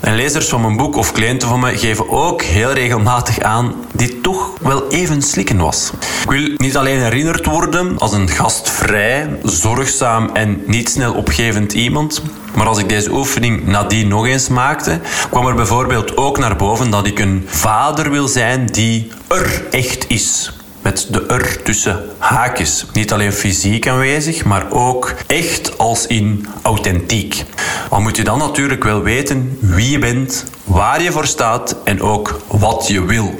En 0.00 0.14
lezers 0.14 0.48
van 0.48 0.60
mijn 0.60 0.76
boek 0.76 0.96
of 0.96 1.12
cliënten 1.12 1.48
van 1.48 1.60
me 1.60 1.78
geven 1.78 2.10
ook 2.10 2.42
heel 2.42 2.72
regelmatig 2.72 3.40
aan 3.40 3.74
dit 3.92 4.22
toch 4.22 4.52
wel 4.60 4.88
even 4.88 5.22
slikken 5.22 5.58
was. 5.58 5.90
Ik 6.22 6.30
wil 6.30 6.54
niet 6.56 6.76
alleen 6.76 7.00
herinnerd 7.00 7.46
worden 7.46 7.98
als 7.98 8.12
een 8.12 8.28
gastvrij, 8.28 9.38
zorgzaam 9.42 10.30
en 10.32 10.62
niet 10.66 10.88
snel 10.90 11.14
opgevend 11.14 11.72
iemand, 11.72 12.22
maar 12.54 12.66
als 12.66 12.78
ik 12.78 12.88
deze 12.88 13.10
oefening 13.10 13.66
nadien 13.66 14.08
nog 14.08 14.26
eens 14.26 14.48
maakte, 14.48 15.00
kwam 15.30 15.46
er 15.46 15.54
bijvoorbeeld 15.54 16.16
ook 16.16 16.38
naar 16.38 16.56
boven 16.56 16.90
dat 16.90 17.06
ik 17.06 17.18
een 17.18 17.44
vader 17.46 18.10
wil 18.10 18.28
zijn 18.28 18.66
die 18.66 19.08
er 19.28 19.62
echt 19.70 20.04
is 20.08 20.52
met 20.86 21.06
de 21.10 21.26
er 21.26 21.62
tussen 21.62 22.04
haakjes. 22.18 22.86
Niet 22.92 23.12
alleen 23.12 23.32
fysiek 23.32 23.88
aanwezig, 23.88 24.44
maar 24.44 24.70
ook 24.70 25.14
echt 25.26 25.78
als 25.78 26.06
in 26.06 26.46
authentiek. 26.62 27.44
Maar 27.90 28.00
moet 28.00 28.16
je 28.16 28.24
dan 28.24 28.38
natuurlijk 28.38 28.84
wel 28.84 29.02
weten 29.02 29.58
wie 29.60 29.90
je 29.90 29.98
bent, 29.98 30.44
waar 30.64 31.02
je 31.02 31.12
voor 31.12 31.26
staat 31.26 31.76
en 31.84 32.02
ook 32.02 32.40
wat 32.46 32.86
je 32.88 33.04
wil. 33.04 33.34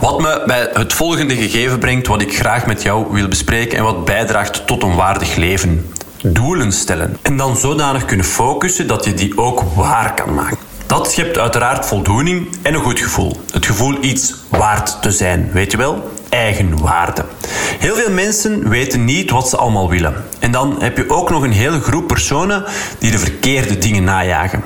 Wat 0.00 0.20
me 0.20 0.42
bij 0.46 0.70
het 0.72 0.92
volgende 0.92 1.36
gegeven 1.36 1.78
brengt, 1.78 2.06
wat 2.06 2.22
ik 2.22 2.36
graag 2.36 2.66
met 2.66 2.82
jou 2.82 3.06
wil 3.10 3.28
bespreken 3.28 3.78
en 3.78 3.84
wat 3.84 4.04
bijdraagt 4.04 4.66
tot 4.66 4.82
een 4.82 4.94
waardig 4.94 5.36
leven. 5.36 5.92
Doelen 6.22 6.72
stellen. 6.72 7.16
En 7.22 7.36
dan 7.36 7.56
zodanig 7.56 8.04
kunnen 8.04 8.26
focussen 8.26 8.86
dat 8.86 9.04
je 9.04 9.14
die 9.14 9.38
ook 9.38 9.62
waar 9.74 10.14
kan 10.14 10.34
maken. 10.34 10.69
Dat 10.90 11.10
schept 11.10 11.38
uiteraard 11.38 11.86
voldoening 11.86 12.48
en 12.62 12.74
een 12.74 12.80
goed 12.80 12.98
gevoel. 12.98 13.40
Het 13.52 13.66
gevoel 13.66 13.96
iets 14.00 14.34
waard 14.48 15.02
te 15.02 15.10
zijn, 15.10 15.50
weet 15.52 15.70
je 15.70 15.76
wel? 15.76 16.10
Eigenwaarde. 16.28 17.24
Heel 17.78 17.94
veel 17.94 18.10
mensen 18.10 18.68
weten 18.68 19.04
niet 19.04 19.30
wat 19.30 19.48
ze 19.48 19.56
allemaal 19.56 19.90
willen. 19.90 20.24
En 20.38 20.52
dan 20.52 20.76
heb 20.80 20.96
je 20.96 21.10
ook 21.10 21.30
nog 21.30 21.42
een 21.42 21.52
hele 21.52 21.80
groep 21.80 22.06
personen 22.06 22.64
die 22.98 23.10
de 23.10 23.18
verkeerde 23.18 23.78
dingen 23.78 24.04
najagen. 24.04 24.64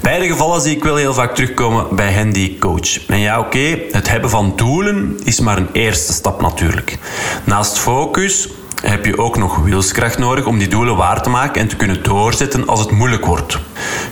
Beide 0.00 0.26
gevallen 0.26 0.60
zie 0.60 0.76
ik 0.76 0.84
wel 0.84 0.96
heel 0.96 1.14
vaak 1.14 1.34
terugkomen 1.34 1.96
bij 1.96 2.28
ik 2.32 2.60
coach. 2.60 3.06
En 3.06 3.18
ja, 3.18 3.38
oké, 3.38 3.78
het 3.90 4.08
hebben 4.08 4.30
van 4.30 4.52
doelen 4.56 5.18
is 5.24 5.40
maar 5.40 5.56
een 5.56 5.72
eerste 5.72 6.12
stap 6.12 6.40
natuurlijk. 6.40 6.98
Naast 7.44 7.78
focus 7.78 8.48
heb 8.84 9.04
je 9.04 9.18
ook 9.18 9.36
nog 9.36 9.56
wilskracht 9.56 10.18
nodig 10.18 10.46
om 10.46 10.58
die 10.58 10.68
doelen 10.68 10.96
waar 10.96 11.22
te 11.22 11.30
maken 11.30 11.60
en 11.60 11.68
te 11.68 11.76
kunnen 11.76 12.02
doorzetten 12.02 12.66
als 12.66 12.80
het 12.80 12.90
moeilijk 12.90 13.26
wordt. 13.26 13.58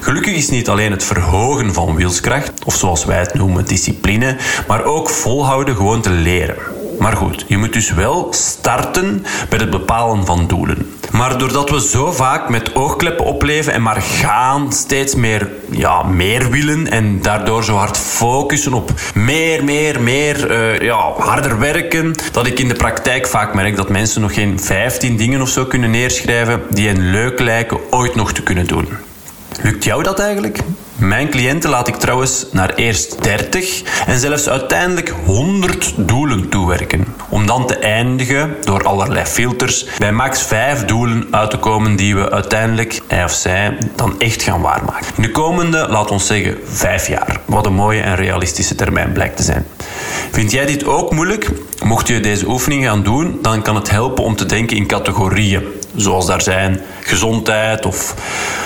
Gelukkig 0.00 0.34
is 0.34 0.48
niet 0.48 0.68
alleen 0.68 0.90
het 0.90 1.04
verhogen 1.04 1.74
van 1.74 1.94
wilskracht, 1.94 2.64
of 2.64 2.74
zoals 2.74 3.04
wij 3.04 3.18
het 3.18 3.34
noemen, 3.34 3.64
discipline, 3.64 4.36
maar 4.68 4.84
ook 4.84 5.10
volhouden 5.10 5.76
gewoon 5.76 6.00
te 6.00 6.10
leren. 6.10 6.71
Maar 7.02 7.16
goed, 7.16 7.44
je 7.48 7.56
moet 7.56 7.72
dus 7.72 7.92
wel 7.92 8.28
starten 8.30 9.24
bij 9.48 9.58
het 9.58 9.70
bepalen 9.70 10.26
van 10.26 10.46
doelen. 10.46 10.96
Maar 11.10 11.38
doordat 11.38 11.70
we 11.70 11.80
zo 11.80 12.12
vaak 12.12 12.48
met 12.48 12.74
oogkleppen 12.74 13.24
opleven 13.24 13.72
en 13.72 13.82
maar 13.82 14.02
gaan, 14.02 14.72
steeds 14.72 15.14
meer, 15.14 15.48
ja, 15.70 16.02
meer 16.02 16.50
willen 16.50 16.90
en 16.90 17.22
daardoor 17.22 17.64
zo 17.64 17.74
hard 17.74 17.98
focussen 17.98 18.72
op 18.72 18.90
meer, 19.14 19.64
meer, 19.64 20.00
meer, 20.00 20.50
uh, 20.50 20.80
ja, 20.80 21.12
harder 21.18 21.58
werken, 21.58 22.14
dat 22.32 22.46
ik 22.46 22.58
in 22.58 22.68
de 22.68 22.74
praktijk 22.74 23.26
vaak 23.26 23.54
merk 23.54 23.76
dat 23.76 23.88
mensen 23.88 24.20
nog 24.20 24.34
geen 24.34 24.60
15 24.60 25.16
dingen 25.16 25.40
of 25.40 25.48
zo 25.48 25.64
kunnen 25.64 25.90
neerschrijven 25.90 26.62
die 26.70 26.88
hen 26.88 27.10
leuk 27.10 27.40
lijken 27.40 27.78
ooit 27.90 28.14
nog 28.14 28.32
te 28.32 28.42
kunnen 28.42 28.66
doen. 28.66 28.88
Lukt 29.62 29.84
jou 29.84 30.02
dat 30.02 30.18
eigenlijk? 30.18 30.58
Mijn 31.02 31.30
cliënten 31.30 31.70
laat 31.70 31.88
ik 31.88 31.94
trouwens 31.94 32.46
naar 32.52 32.74
eerst 32.74 33.22
30 33.22 33.82
en 34.06 34.18
zelfs 34.18 34.48
uiteindelijk 34.48 35.14
100 35.24 35.94
doelen 35.96 36.48
toewerken. 36.48 37.04
Om 37.28 37.46
dan 37.46 37.66
te 37.66 37.76
eindigen, 37.76 38.56
door 38.60 38.84
allerlei 38.84 39.24
filters, 39.24 39.86
bij 39.98 40.12
max 40.12 40.42
5 40.42 40.84
doelen 40.84 41.26
uit 41.30 41.50
te 41.50 41.56
komen 41.56 41.96
die 41.96 42.14
we 42.14 42.30
uiteindelijk, 42.30 43.00
hij 43.06 43.24
of 43.24 43.32
zij, 43.32 43.78
dan 43.96 44.20
echt 44.20 44.42
gaan 44.42 44.60
waarmaken. 44.60 45.22
De 45.22 45.30
komende, 45.30 45.86
laat 45.88 46.10
ons 46.10 46.26
zeggen, 46.26 46.58
5 46.64 47.08
jaar. 47.08 47.40
Wat 47.44 47.66
een 47.66 47.74
mooie 47.74 48.00
en 48.00 48.16
realistische 48.16 48.74
termijn 48.74 49.12
blijkt 49.12 49.36
te 49.36 49.42
zijn. 49.42 49.66
Vind 50.32 50.50
jij 50.50 50.66
dit 50.66 50.84
ook 50.84 51.12
moeilijk? 51.12 51.50
Mocht 51.84 52.08
je 52.08 52.20
deze 52.20 52.48
oefening 52.48 52.84
gaan 52.84 53.02
doen, 53.02 53.38
dan 53.40 53.62
kan 53.62 53.74
het 53.74 53.90
helpen 53.90 54.24
om 54.24 54.36
te 54.36 54.46
denken 54.46 54.76
in 54.76 54.86
categorieën. 54.86 55.64
Zoals 55.96 56.26
daar 56.26 56.42
zijn 56.42 56.80
gezondheid 57.00 57.86
of 57.86 58.14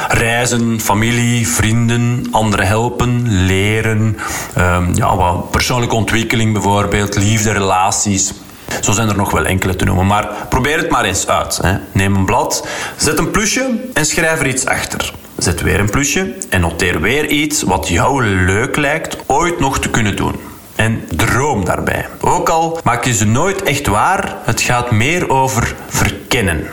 reizen, 0.08 0.80
familie, 0.80 1.48
vrienden, 1.48 2.26
anderen 2.30 2.66
helpen, 2.66 3.44
leren, 3.46 4.18
um, 4.58 4.94
ja, 4.94 5.16
wat 5.16 5.50
persoonlijke 5.50 5.94
ontwikkeling 5.94 6.52
bijvoorbeeld, 6.52 7.16
liefde, 7.16 7.52
relaties. 7.52 8.32
Zo 8.80 8.92
zijn 8.92 9.08
er 9.08 9.16
nog 9.16 9.30
wel 9.30 9.44
enkele 9.44 9.76
te 9.76 9.84
noemen, 9.84 10.06
maar 10.06 10.28
probeer 10.48 10.76
het 10.76 10.90
maar 10.90 11.04
eens 11.04 11.26
uit. 11.26 11.58
Hè. 11.62 11.76
Neem 11.92 12.14
een 12.14 12.24
blad, 12.24 12.68
zet 12.96 13.18
een 13.18 13.30
plusje 13.30 13.80
en 13.92 14.06
schrijf 14.06 14.40
er 14.40 14.46
iets 14.46 14.66
achter. 14.66 15.12
Zet 15.38 15.62
weer 15.62 15.80
een 15.80 15.90
plusje 15.90 16.34
en 16.48 16.60
noteer 16.60 17.00
weer 17.00 17.26
iets 17.26 17.62
wat 17.62 17.88
jou 17.88 18.24
leuk 18.24 18.76
lijkt 18.76 19.16
ooit 19.26 19.60
nog 19.60 19.78
te 19.78 19.90
kunnen 19.90 20.16
doen. 20.16 20.34
En 20.74 21.02
droom 21.16 21.64
daarbij. 21.64 22.06
Ook 22.20 22.48
al 22.48 22.80
maak 22.84 23.04
je 23.04 23.14
ze 23.14 23.26
nooit 23.26 23.62
echt 23.62 23.86
waar, 23.86 24.36
het 24.44 24.60
gaat 24.60 24.90
meer 24.90 25.30
over 25.30 25.74
verkennen. 25.88 26.66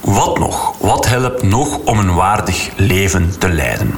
Wat 0.00 0.38
nog? 0.38 0.74
Wat 0.78 1.08
helpt 1.08 1.42
nog 1.42 1.78
om 1.84 1.98
een 1.98 2.14
waardig 2.14 2.70
leven 2.76 3.38
te 3.38 3.48
leiden? 3.48 3.94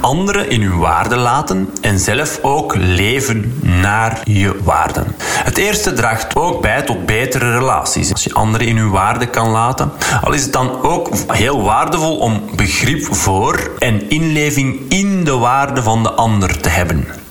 Anderen 0.00 0.50
in 0.50 0.62
hun 0.62 0.78
waarde 0.78 1.16
laten 1.16 1.70
en 1.80 1.98
zelf 1.98 2.38
ook 2.42 2.74
leven 2.76 3.60
naar 3.62 4.20
je 4.24 4.60
waarden. 4.62 5.16
Het 5.20 5.56
eerste 5.56 5.92
draagt 5.92 6.36
ook 6.36 6.60
bij 6.60 6.82
tot 6.82 7.06
betere 7.06 7.52
relaties. 7.58 8.12
Als 8.12 8.24
je 8.24 8.34
anderen 8.34 8.66
in 8.66 8.76
hun 8.76 8.90
waarde 8.90 9.26
kan 9.26 9.48
laten, 9.48 9.92
al 10.22 10.32
is 10.32 10.42
het 10.42 10.52
dan 10.52 10.82
ook 10.82 11.08
heel 11.26 11.62
waardevol 11.62 12.16
om 12.16 12.42
begrip 12.56 13.14
voor 13.14 13.70
en 13.78 14.10
inleving 14.10 14.80
in 14.88 15.24
de 15.24 15.36
waarde 15.36 15.82
van 15.82 16.02
de 16.02 16.10
ander 16.10 16.60
te 16.60 16.68
hebben. 16.68 17.23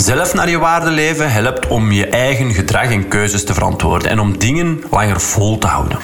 Zelf 0.00 0.34
naar 0.34 0.50
je 0.50 0.58
waarde 0.58 0.90
leven 0.90 1.32
helpt 1.32 1.66
om 1.66 1.92
je 1.92 2.06
eigen 2.06 2.54
gedrag 2.54 2.90
en 2.90 3.08
keuzes 3.08 3.44
te 3.44 3.54
verantwoorden 3.54 4.10
en 4.10 4.20
om 4.20 4.38
dingen 4.38 4.82
langer 4.90 5.20
vol 5.20 5.58
te 5.58 5.66
houden. 5.66 5.98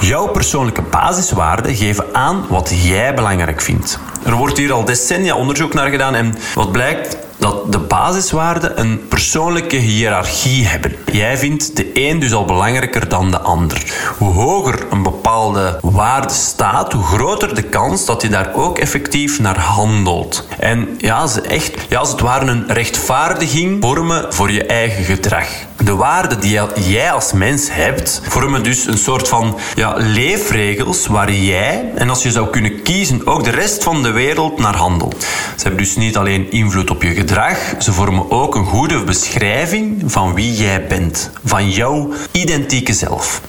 Jouw 0.00 0.26
persoonlijke 0.28 0.82
basiswaarden 0.82 1.74
geven 1.74 2.04
aan 2.12 2.46
wat 2.48 2.72
jij 2.74 3.14
belangrijk 3.14 3.60
vindt. 3.60 3.98
Er 4.24 4.34
wordt 4.34 4.58
hier 4.58 4.72
al 4.72 4.84
decennia 4.84 5.36
onderzoek 5.36 5.74
naar 5.74 5.90
gedaan 5.90 6.14
en 6.14 6.34
wat 6.54 6.72
blijkt 6.72 7.16
dat 7.42 7.72
de 7.72 7.78
basiswaarden 7.78 8.80
een 8.80 9.08
persoonlijke 9.08 9.76
hiërarchie 9.76 10.66
hebben. 10.66 10.96
Jij 11.12 11.38
vindt 11.38 11.76
de 11.76 11.90
een 11.94 12.18
dus 12.18 12.32
al 12.32 12.44
belangrijker 12.44 13.08
dan 13.08 13.30
de 13.30 13.38
ander. 13.38 13.92
Hoe 14.18 14.32
hoger 14.32 14.86
een 14.90 15.02
bepaalde 15.02 15.78
waarde 15.80 16.32
staat, 16.32 16.92
hoe 16.92 17.04
groter 17.04 17.54
de 17.54 17.62
kans 17.62 18.04
dat 18.04 18.22
je 18.22 18.28
daar 18.28 18.54
ook 18.54 18.78
effectief 18.78 19.40
naar 19.40 19.58
handelt. 19.58 20.48
En 20.58 20.88
ja, 20.98 21.26
ze 21.26 21.40
echt, 21.40 21.74
ja, 21.88 21.98
als 21.98 22.10
het 22.10 22.20
ware 22.20 22.46
een 22.46 22.64
rechtvaardiging 22.66 23.82
vormen 23.84 24.34
voor 24.34 24.50
je 24.50 24.64
eigen 24.64 25.04
gedrag. 25.04 25.48
De 25.84 25.94
waarden 25.94 26.40
die 26.40 26.60
jij 26.74 27.12
als 27.12 27.32
mens 27.32 27.68
hebt, 27.70 28.20
vormen 28.24 28.62
dus 28.62 28.86
een 28.86 28.98
soort 28.98 29.28
van 29.28 29.58
ja, 29.74 29.94
leefregels 29.96 31.06
waar 31.06 31.32
jij, 31.32 31.92
en 31.94 32.08
als 32.08 32.22
je 32.22 32.30
zou 32.30 32.50
kunnen 32.50 32.82
kiezen, 32.82 33.26
ook 33.26 33.44
de 33.44 33.50
rest 33.50 33.82
van 33.82 34.02
de 34.02 34.10
wereld 34.10 34.58
naar 34.58 34.76
handelt. 34.76 35.22
Ze 35.56 35.62
hebben 35.62 35.82
dus 35.82 35.96
niet 35.96 36.16
alleen 36.16 36.50
invloed 36.50 36.90
op 36.90 37.02
je 37.02 37.14
gedrag, 37.14 37.58
ze 37.78 37.92
vormen 37.92 38.30
ook 38.30 38.54
een 38.54 38.64
goede 38.64 39.04
beschrijving 39.04 40.02
van 40.06 40.34
wie 40.34 40.54
jij 40.54 40.86
bent, 40.86 41.30
van 41.44 41.70
jouw 41.70 42.12
identieke 42.32 42.92
zelf. 42.92 43.40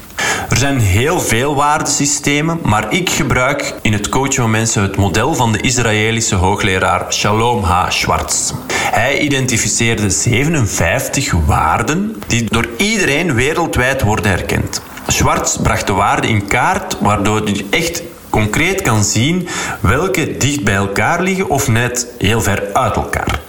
Er 0.49 0.57
zijn 0.57 0.79
heel 0.79 1.19
veel 1.19 1.55
waardesystemen, 1.55 2.59
maar 2.63 2.93
ik 2.93 3.09
gebruik 3.09 3.75
in 3.81 3.93
het 3.93 4.09
coachen 4.09 4.33
van 4.33 4.51
mensen 4.51 4.81
het 4.81 4.95
model 4.95 5.35
van 5.35 5.51
de 5.51 5.61
Israëlische 5.61 6.35
hoogleraar 6.35 7.13
Shalom 7.13 7.63
H. 7.63 7.89
Schwartz. 7.89 8.51
Hij 8.73 9.19
identificeerde 9.19 10.09
57 10.09 11.31
waarden 11.45 12.15
die 12.27 12.43
door 12.43 12.67
iedereen 12.77 13.33
wereldwijd 13.33 14.01
worden 14.01 14.31
herkend. 14.31 14.81
Schwartz 15.07 15.57
bracht 15.57 15.87
de 15.87 15.93
waarden 15.93 16.29
in 16.29 16.47
kaart, 16.47 16.97
waardoor 16.99 17.49
je 17.49 17.65
echt 17.69 18.03
concreet 18.29 18.81
kan 18.81 19.03
zien 19.03 19.47
welke 19.79 20.37
dicht 20.37 20.63
bij 20.63 20.75
elkaar 20.75 21.21
liggen 21.21 21.49
of 21.49 21.67
net 21.67 22.07
heel 22.17 22.41
ver 22.41 22.73
uit 22.73 22.95
elkaar. 22.95 23.42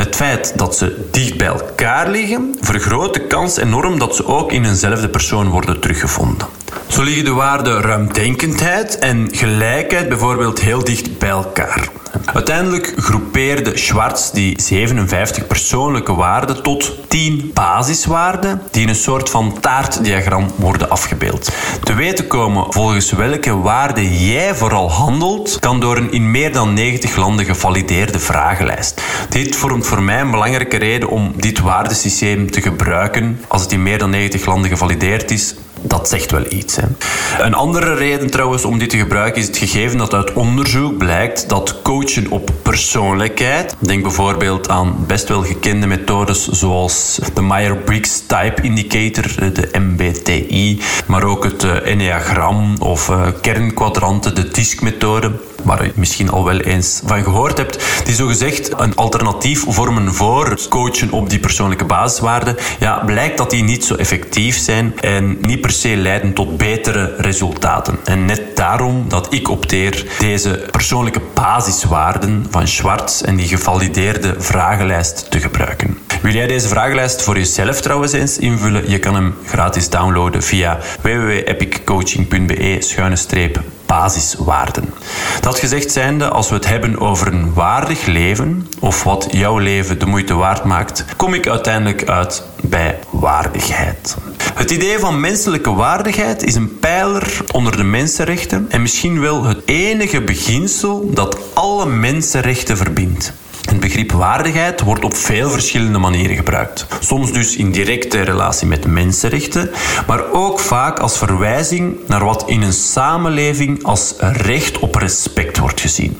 Het 0.00 0.16
feit 0.16 0.52
dat 0.58 0.76
ze 0.76 1.08
dicht 1.10 1.36
bij 1.36 1.46
elkaar 1.46 2.10
liggen 2.10 2.56
vergroot 2.60 3.14
de 3.14 3.26
kans 3.26 3.56
enorm 3.56 3.98
dat 3.98 4.16
ze 4.16 4.26
ook 4.26 4.52
in 4.52 4.64
eenzelfde 4.64 5.08
persoon 5.08 5.48
worden 5.48 5.80
teruggevonden. 5.80 6.46
Zo 6.86 7.02
liggen 7.02 7.24
de 7.24 7.32
waarden 7.32 7.80
ruimdenkendheid 7.80 8.98
en 8.98 9.28
gelijkheid 9.30 10.08
bijvoorbeeld 10.08 10.60
heel 10.60 10.84
dicht 10.84 11.18
bij 11.18 11.28
elkaar. 11.28 11.88
Uiteindelijk 12.24 12.94
groepeerde 12.96 13.76
Schwartz 13.76 14.30
die 14.30 14.62
57 14.62 15.46
persoonlijke 15.46 16.14
waarden 16.14 16.62
tot 16.62 17.08
10 17.08 17.50
basiswaarden 17.54 18.62
die 18.70 18.82
in 18.82 18.88
een 18.88 18.94
soort 18.94 19.30
van 19.30 19.60
taartdiagram 19.60 20.50
worden 20.56 20.90
afgebeeld. 20.90 21.50
Te 21.82 21.94
weten 21.94 22.26
komen 22.26 22.72
volgens 22.72 23.12
welke 23.12 23.56
waarden 23.56 24.16
jij 24.16 24.54
vooral 24.54 24.90
handelt, 24.90 25.58
kan 25.58 25.80
door 25.80 25.96
een 25.96 26.12
in 26.12 26.30
meer 26.30 26.52
dan 26.52 26.72
90 26.72 27.16
landen 27.16 27.44
gevalideerde 27.44 28.18
vragenlijst. 28.18 29.02
Dit 29.28 29.56
vormt 29.56 29.86
voor 29.86 30.02
mij 30.02 30.20
een 30.20 30.30
belangrijke 30.30 30.76
reden 30.76 31.08
om 31.08 31.32
dit 31.36 31.60
waardesysteem 31.60 32.50
te 32.50 32.60
gebruiken 32.60 33.40
als 33.48 33.62
het 33.62 33.72
in 33.72 33.82
meer 33.82 33.98
dan 33.98 34.10
90 34.10 34.46
landen 34.46 34.70
gevalideerd 34.70 35.30
is 35.30 35.54
dat 35.82 36.08
zegt 36.08 36.30
wel 36.30 36.44
iets. 36.48 36.76
Hè. 36.76 36.82
Een 37.44 37.54
andere 37.54 37.94
reden 37.94 38.30
trouwens 38.30 38.64
om 38.64 38.78
dit 38.78 38.90
te 38.90 38.96
gebruiken 38.96 39.40
is 39.40 39.46
het 39.46 39.56
gegeven 39.56 39.98
dat 39.98 40.14
uit 40.14 40.32
onderzoek 40.32 40.98
blijkt 40.98 41.48
dat 41.48 41.82
coachen 41.82 42.30
op 42.30 42.50
persoonlijkheid, 42.62 43.74
denk 43.78 44.02
bijvoorbeeld 44.02 44.68
aan 44.68 45.04
best 45.06 45.28
wel 45.28 45.42
gekende 45.42 45.86
methodes 45.86 46.48
zoals 46.48 47.20
de 47.34 47.42
Meyer-Briggs 47.42 48.22
Type 48.26 48.62
Indicator, 48.62 49.52
de 49.52 49.68
MBTI, 49.72 50.80
maar 51.06 51.24
ook 51.24 51.44
het 51.44 51.64
eh, 51.64 51.86
Enneagram 51.86 52.76
of 52.78 53.08
uh, 53.08 53.26
kernkwadranten, 53.40 54.34
de 54.34 54.48
DISC-methode, 54.48 55.32
waar 55.64 55.84
je 55.84 55.92
misschien 55.94 56.30
al 56.30 56.44
wel 56.44 56.60
eens 56.60 57.00
van 57.04 57.22
gehoord 57.22 57.58
hebt, 57.58 58.04
die 58.04 58.14
zogezegd 58.14 58.80
een 58.80 58.94
alternatief 58.94 59.64
vormen 59.68 60.14
voor 60.14 60.58
coachen 60.68 61.10
op 61.10 61.30
die 61.30 61.38
persoonlijke 61.38 61.84
basiswaarden, 61.84 62.56
ja, 62.78 63.02
blijkt 63.06 63.36
dat 63.36 63.50
die 63.50 63.62
niet 63.62 63.84
zo 63.84 63.94
effectief 63.94 64.58
zijn 64.58 65.00
en 65.00 65.38
niet 65.40 65.60
per 65.60 65.70
se 65.70 65.96
leiden 65.96 66.32
tot 66.32 66.56
betere 66.56 67.14
resultaten. 67.18 67.98
En 68.04 68.24
net 68.24 68.56
daarom 68.56 69.08
dat 69.08 69.32
ik 69.32 69.48
opteer 69.48 70.06
deze 70.18 70.68
persoonlijke 70.70 71.20
basiswaarden 71.34 72.46
van 72.50 72.68
Schwartz 72.68 73.22
en 73.22 73.36
die 73.36 73.48
gevalideerde 73.48 74.34
vragenlijst 74.38 75.30
te 75.30 75.40
gebruiken. 75.40 76.09
Wil 76.20 76.32
jij 76.32 76.46
deze 76.46 76.68
vragenlijst 76.68 77.22
voor 77.22 77.36
jezelf 77.36 77.80
trouwens 77.80 78.12
eens 78.12 78.38
invullen? 78.38 78.90
Je 78.90 78.98
kan 78.98 79.14
hem 79.14 79.34
gratis 79.46 79.88
downloaden 79.88 80.42
via 80.42 80.78
www.epiccoaching.be 81.02 83.50
basiswaarden. 83.86 84.94
Dat 85.40 85.58
gezegd 85.58 85.92
zijnde, 85.92 86.28
als 86.28 86.48
we 86.48 86.54
het 86.54 86.66
hebben 86.66 87.00
over 87.00 87.26
een 87.26 87.54
waardig 87.54 88.06
leven, 88.06 88.68
of 88.80 89.04
wat 89.04 89.28
jouw 89.30 89.58
leven 89.58 89.98
de 89.98 90.06
moeite 90.06 90.34
waard 90.34 90.64
maakt, 90.64 91.04
kom 91.16 91.34
ik 91.34 91.48
uiteindelijk 91.48 92.08
uit 92.08 92.44
bij 92.62 92.98
waardigheid. 93.10 94.16
Het 94.54 94.70
idee 94.70 94.98
van 94.98 95.20
menselijke 95.20 95.74
waardigheid 95.74 96.42
is 96.42 96.54
een 96.54 96.78
pijler 96.78 97.36
onder 97.52 97.76
de 97.76 97.84
mensenrechten 97.84 98.66
en 98.68 98.82
misschien 98.82 99.20
wel 99.20 99.44
het 99.44 99.58
enige 99.64 100.22
beginsel 100.22 101.10
dat 101.12 101.38
alle 101.54 101.86
mensenrechten 101.86 102.76
verbindt. 102.76 103.32
Het 103.64 103.80
begrip 103.80 104.12
waardigheid 104.12 104.80
wordt 104.80 105.04
op 105.04 105.14
veel 105.14 105.50
verschillende 105.50 105.98
manieren 105.98 106.36
gebruikt. 106.36 106.86
Soms 107.00 107.32
dus 107.32 107.56
in 107.56 107.72
directe 107.72 108.20
relatie 108.20 108.66
met 108.66 108.86
mensenrechten, 108.86 109.70
maar 110.06 110.30
ook 110.32 110.60
vaak 110.60 110.98
als 110.98 111.18
verwijzing 111.18 111.96
naar 112.06 112.24
wat 112.24 112.48
in 112.48 112.62
een 112.62 112.72
samenleving 112.72 113.84
als 113.84 114.14
recht 114.18 114.78
op 114.78 114.94
respect 114.94 115.58
wordt 115.58 115.80
gezien. 115.80 116.18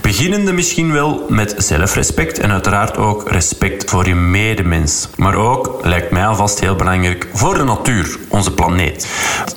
Beginnende 0.00 0.52
misschien 0.52 0.92
wel 0.92 1.26
met 1.28 1.54
zelfrespect 1.56 2.38
en 2.38 2.50
uiteraard 2.50 2.96
ook 2.96 3.30
respect 3.30 3.90
voor 3.90 4.08
je 4.08 4.14
medemens. 4.14 5.08
Maar 5.16 5.34
ook, 5.34 5.78
lijkt 5.82 6.10
mij 6.10 6.26
alvast 6.26 6.60
heel 6.60 6.76
belangrijk, 6.76 7.28
voor 7.32 7.54
de 7.54 7.64
natuur, 7.64 8.18
onze 8.28 8.54
planeet. 8.54 9.06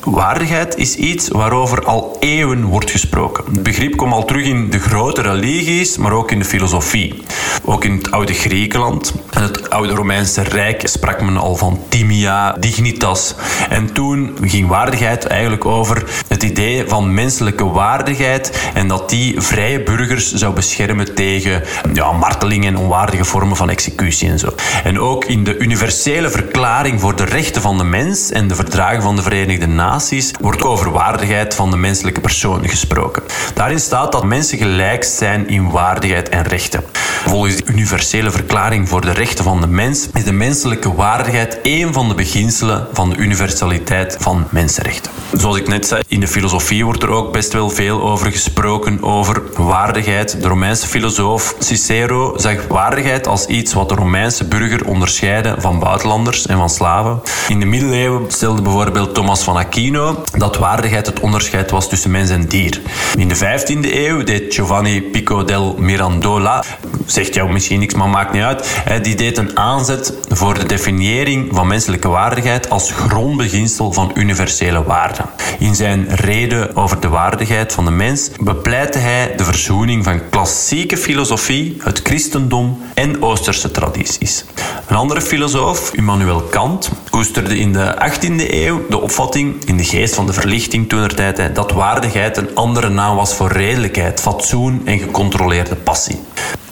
Waardigheid 0.04 0.76
is 0.76 0.94
iets 0.94 1.28
waarover 1.28 1.84
al 1.84 2.16
eeuwen 2.20 2.64
wordt 2.64 2.90
gesproken. 2.90 3.44
Het 3.52 3.62
begrip 3.62 3.96
komt 3.96 4.12
al 4.12 4.24
terug 4.24 4.44
in 4.44 4.70
de 4.70 4.78
grote 4.78 5.22
religies, 5.22 5.96
maar 5.96 6.12
ook 6.12 6.30
in 6.30 6.38
de 6.38 6.44
filosofie. 6.44 7.22
Ook 7.64 7.84
in 7.84 7.92
het 7.92 8.10
oude 8.10 8.32
Griekenland 8.32 9.14
en 9.30 9.42
het 9.42 9.70
oude 9.70 9.94
Romeinse 9.94 10.42
Rijk 10.42 10.88
sprak 10.88 11.20
men 11.22 11.36
al 11.36 11.56
van 11.56 11.80
timia, 11.88 12.52
dignitas. 12.52 13.34
En 13.68 13.92
toen 13.92 14.36
ging 14.42 14.68
waardigheid 14.68 15.26
eigenlijk 15.26 15.64
over 15.64 16.04
het 16.28 16.42
idee 16.42 16.84
van 16.88 17.14
menselijke 17.14 17.64
waardigheid 17.64 18.70
en 18.74 18.88
dat 18.88 19.10
die 19.10 19.40
burgers 19.82 20.32
zou 20.32 20.54
beschermen 20.54 21.14
tegen 21.14 21.62
ja, 21.92 22.12
marteling 22.12 22.66
en 22.66 22.76
onwaardige 22.76 23.24
vormen 23.24 23.56
van 23.56 23.70
executie 23.70 24.28
en 24.28 24.38
zo. 24.38 24.54
En 24.84 25.00
ook 25.00 25.24
in 25.24 25.44
de 25.44 25.58
universele 25.58 26.30
verklaring 26.30 27.00
voor 27.00 27.16
de 27.16 27.24
rechten 27.24 27.62
van 27.62 27.78
de 27.78 27.84
mens 27.84 28.30
en 28.30 28.48
de 28.48 28.54
verdragen 28.54 29.02
van 29.02 29.16
de 29.16 29.22
Verenigde 29.22 29.66
Naties 29.66 30.30
wordt 30.40 30.62
over 30.62 30.90
waardigheid 30.90 31.54
van 31.54 31.70
de 31.70 31.76
menselijke 31.76 32.20
persoon 32.20 32.68
gesproken. 32.68 33.22
Daarin 33.54 33.80
staat 33.80 34.12
dat 34.12 34.24
mensen 34.24 34.58
gelijk 34.58 35.04
zijn 35.04 35.48
in 35.48 35.70
waardigheid 35.70 36.28
en 36.28 36.42
rechten. 36.42 36.84
Volgens 37.26 37.56
de 37.56 37.64
universele 37.66 38.30
verklaring 38.30 38.88
voor 38.88 39.00
de 39.00 39.12
rechten 39.12 39.44
van 39.44 39.60
de 39.60 39.66
mens 39.66 40.08
is 40.12 40.24
de 40.24 40.32
menselijke 40.32 40.94
waardigheid 40.94 41.60
één 41.62 41.92
van 41.92 42.08
de 42.08 42.14
beginselen 42.14 42.86
van 42.92 43.10
de 43.10 43.16
universaliteit 43.16 44.16
van 44.18 44.46
mensenrechten. 44.50 45.12
Zoals 45.32 45.56
ik 45.56 45.68
net 45.68 45.86
zei, 45.86 46.02
in 46.08 46.20
de 46.20 46.28
filosofie 46.28 46.84
wordt 46.84 47.02
er 47.02 47.08
ook 47.08 47.32
best 47.32 47.52
wel 47.52 47.70
veel 47.70 48.02
over 48.02 48.32
gesproken, 48.32 49.02
over 49.02 49.42
waardigheid. 49.66 50.42
De 50.42 50.48
Romeinse 50.48 50.86
filosoof 50.86 51.54
Cicero 51.58 52.32
zag 52.36 52.66
waardigheid 52.68 53.26
als 53.26 53.46
iets 53.46 53.72
wat 53.72 53.88
de 53.88 53.94
Romeinse 53.94 54.44
burger 54.44 54.86
onderscheidde 54.86 55.54
van 55.58 55.78
buitenlanders 55.78 56.46
en 56.46 56.56
van 56.56 56.70
slaven. 56.70 57.20
In 57.48 57.60
de 57.60 57.66
middeleeuwen 57.66 58.30
stelde 58.30 58.62
bijvoorbeeld 58.62 59.14
Thomas 59.14 59.42
van 59.42 59.56
Aquino 59.56 60.24
dat 60.36 60.56
waardigheid 60.56 61.06
het 61.06 61.20
onderscheid 61.20 61.70
was 61.70 61.88
tussen 61.88 62.10
mens 62.10 62.30
en 62.30 62.48
dier. 62.48 62.80
In 63.18 63.28
de 63.28 63.36
15e 63.36 63.94
eeuw 63.94 64.24
deed 64.24 64.54
Giovanni 64.54 65.02
Pico 65.02 65.44
del 65.44 65.74
Mirandola, 65.78 66.64
zegt 67.06 67.34
jou 67.34 67.52
misschien 67.52 67.78
niks, 67.78 67.94
maar 67.94 68.08
maakt 68.08 68.32
niet 68.32 68.42
uit, 68.42 68.82
die 69.02 69.14
deed 69.14 69.38
een 69.38 69.58
aanzet 69.58 70.14
voor 70.28 70.58
de 70.58 70.66
definiëring 70.66 71.48
van 71.54 71.66
menselijke 71.66 72.08
waardigheid 72.08 72.70
als 72.70 72.92
grondbeginsel 72.92 73.92
van 73.92 74.10
universele 74.14 74.82
waarden. 74.84 75.24
In 75.58 75.74
zijn 75.74 76.06
reden 76.08 76.76
over 76.76 77.00
de 77.00 77.08
waardigheid 77.08 77.72
van 77.72 77.84
de 77.84 77.90
mens 77.90 78.30
bepleitte 78.40 78.98
hij 78.98 79.32
de 79.36 79.44
verzoening 79.56 80.04
van 80.04 80.28
klassieke 80.30 80.96
filosofie, 80.96 81.76
het 81.82 82.00
christendom 82.02 82.82
en 82.94 83.22
Oosterse 83.22 83.70
tradities. 83.70 84.44
Een 84.88 84.96
andere 84.96 85.20
filosoof, 85.20 85.92
Immanuel 85.94 86.40
Kant, 86.40 86.90
koesterde 87.10 87.58
in 87.58 87.72
de 87.72 87.94
18e 87.94 88.50
eeuw 88.50 88.86
de 88.88 89.00
opvatting, 89.00 89.64
in 89.64 89.76
de 89.76 89.84
geest 89.84 90.14
van 90.14 90.26
de 90.26 90.32
verlichting 90.32 90.88
toenertijd, 90.88 91.54
dat 91.54 91.72
waardigheid 91.72 92.36
een 92.36 92.54
andere 92.54 92.88
naam 92.88 93.16
was 93.16 93.34
voor 93.34 93.52
redelijkheid, 93.52 94.20
fatsoen 94.20 94.82
en 94.84 94.98
gecontroleerde 94.98 95.74
passie. 95.74 96.18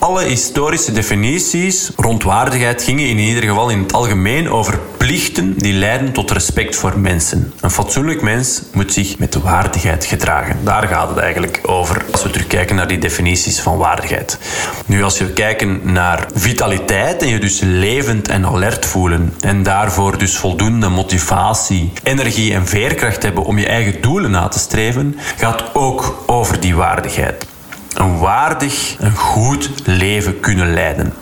Alle 0.04 0.25
historische 0.25 0.92
definities 0.92 1.90
rond 1.96 2.22
waardigheid 2.22 2.83
gingen 2.83 3.09
in 3.09 3.18
ieder 3.18 3.42
geval 3.42 3.68
in 3.68 3.79
het 3.79 3.92
algemeen 3.92 4.50
over 4.50 4.79
plichten 4.96 5.55
die 5.59 5.72
leiden 5.72 6.12
tot 6.12 6.31
respect 6.31 6.76
voor 6.76 6.98
mensen. 6.98 7.52
Een 7.61 7.70
fatsoenlijk 7.70 8.22
mens 8.22 8.62
moet 8.72 8.92
zich 8.92 9.18
met 9.18 9.35
waardigheid 9.35 10.05
gedragen. 10.05 10.57
Daar 10.64 10.88
gaat 10.88 11.09
het 11.09 11.18
eigenlijk 11.18 11.61
over 11.62 12.05
als 12.12 12.22
we 12.22 12.31
terugkijken 12.31 12.76
naar 12.76 12.88
die 12.88 12.98
definities 12.98 13.61
van 13.61 13.76
waardigheid. 13.76 14.38
Nu, 14.87 15.02
als 15.02 15.18
we 15.18 15.33
kijken 15.33 15.81
naar 15.92 16.26
vitaliteit 16.35 17.22
en 17.22 17.29
je 17.29 17.38
dus 17.38 17.61
levend 17.61 18.29
en 18.29 18.46
alert 18.46 18.87
voelen 18.87 19.35
en 19.40 19.62
daarvoor 19.62 20.18
dus 20.18 20.37
voldoende 20.37 20.88
motivatie, 20.88 21.92
energie 22.02 22.55
en 22.55 22.66
veerkracht 22.66 23.22
hebben 23.22 23.44
om 23.44 23.59
je 23.59 23.66
eigen 23.66 24.00
doelen 24.00 24.31
na 24.31 24.48
te 24.48 24.59
streven, 24.59 25.18
gaat 25.37 25.74
ook 25.74 26.24
over 26.26 26.61
die 26.61 26.74
waardigheid 26.74 27.52
een 27.94 28.18
waardig, 28.18 28.96
een 28.98 29.16
goed 29.16 29.70
leven 29.85 30.40
kunnen 30.40 30.72
leiden. 30.72 31.12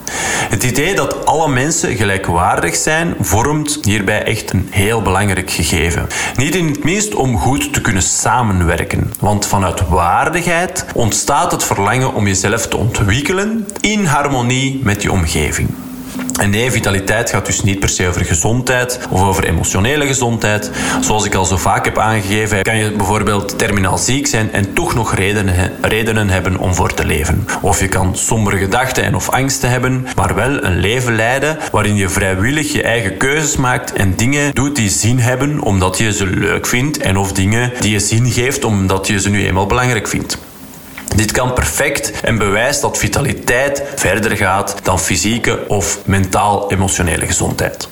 Het 0.48 0.62
idee 0.62 0.94
dat 0.94 1.26
alle 1.26 1.48
mensen 1.48 1.96
gelijkwaardig 1.96 2.74
zijn, 2.76 3.14
vormt 3.20 3.78
hierbij 3.82 4.24
echt 4.24 4.52
een 4.52 4.68
heel 4.70 5.02
belangrijk 5.02 5.50
gegeven. 5.50 6.06
Niet 6.36 6.54
in 6.54 6.66
het 6.66 6.84
minst 6.84 7.14
om 7.14 7.38
goed 7.38 7.72
te 7.72 7.80
kunnen 7.80 8.02
samenwerken, 8.02 9.12
want 9.20 9.46
vanuit 9.46 9.88
waardigheid 9.88 10.86
ontstaat 10.94 11.52
het 11.52 11.64
verlangen 11.64 12.14
om 12.14 12.26
jezelf 12.26 12.68
te 12.68 12.76
ontwikkelen 12.76 13.66
in 13.80 14.04
harmonie 14.04 14.80
met 14.82 15.02
je 15.02 15.12
omgeving. 15.12 15.68
En 16.40 16.50
nee, 16.50 16.70
vitaliteit 16.70 17.30
gaat 17.30 17.46
dus 17.46 17.62
niet 17.62 17.78
per 17.78 17.88
se 17.88 18.08
over 18.08 18.24
gezondheid 18.24 19.00
of 19.10 19.22
over 19.22 19.44
emotionele 19.44 20.06
gezondheid. 20.06 20.70
Zoals 21.00 21.24
ik 21.24 21.34
al 21.34 21.44
zo 21.44 21.56
vaak 21.56 21.84
heb 21.84 21.98
aangegeven, 21.98 22.62
kan 22.62 22.76
je 22.76 22.92
bijvoorbeeld 22.92 23.58
terminaal 23.58 23.98
ziek 23.98 24.26
zijn 24.26 24.52
en 24.52 24.72
toch 24.72 24.94
nog 24.94 25.14
redenen, 25.14 25.72
redenen 25.80 26.28
hebben 26.28 26.56
om 26.58 26.74
voor 26.74 26.94
te 26.94 27.04
leven. 27.04 27.46
Of 27.60 27.80
je 27.80 27.88
kan 27.88 28.16
sombere 28.16 28.58
gedachten 28.58 29.04
en 29.04 29.14
of 29.14 29.30
angsten 29.30 29.70
hebben, 29.70 30.06
maar 30.16 30.34
wel 30.34 30.64
een 30.64 30.78
leven 30.78 31.16
leiden 31.16 31.58
waarin 31.72 31.96
je 31.96 32.08
vrijwillig 32.08 32.72
je 32.72 32.82
eigen 32.82 33.16
keuzes 33.16 33.56
maakt 33.56 33.92
en 33.92 34.16
dingen 34.16 34.54
doet 34.54 34.76
die 34.76 34.90
zin 34.90 35.18
hebben 35.18 35.60
omdat 35.60 35.98
je 35.98 36.12
ze 36.12 36.26
leuk 36.26 36.66
vindt 36.66 36.98
en 36.98 37.16
of 37.16 37.32
dingen 37.32 37.72
die 37.80 37.90
je 37.90 38.00
zin 38.00 38.30
geeft 38.30 38.64
omdat 38.64 39.06
je 39.06 39.20
ze 39.20 39.30
nu 39.30 39.46
eenmaal 39.46 39.66
belangrijk 39.66 40.08
vindt. 40.08 40.38
Dit 41.16 41.32
kan 41.32 41.52
perfect 41.52 42.20
en 42.20 42.38
bewijst 42.38 42.80
dat 42.80 42.98
vitaliteit 42.98 43.82
verder 43.94 44.36
gaat 44.36 44.74
dan 44.82 45.00
fysieke 45.00 45.64
of 45.68 45.98
mentaal-emotionele 46.04 47.26
gezondheid. 47.26 47.88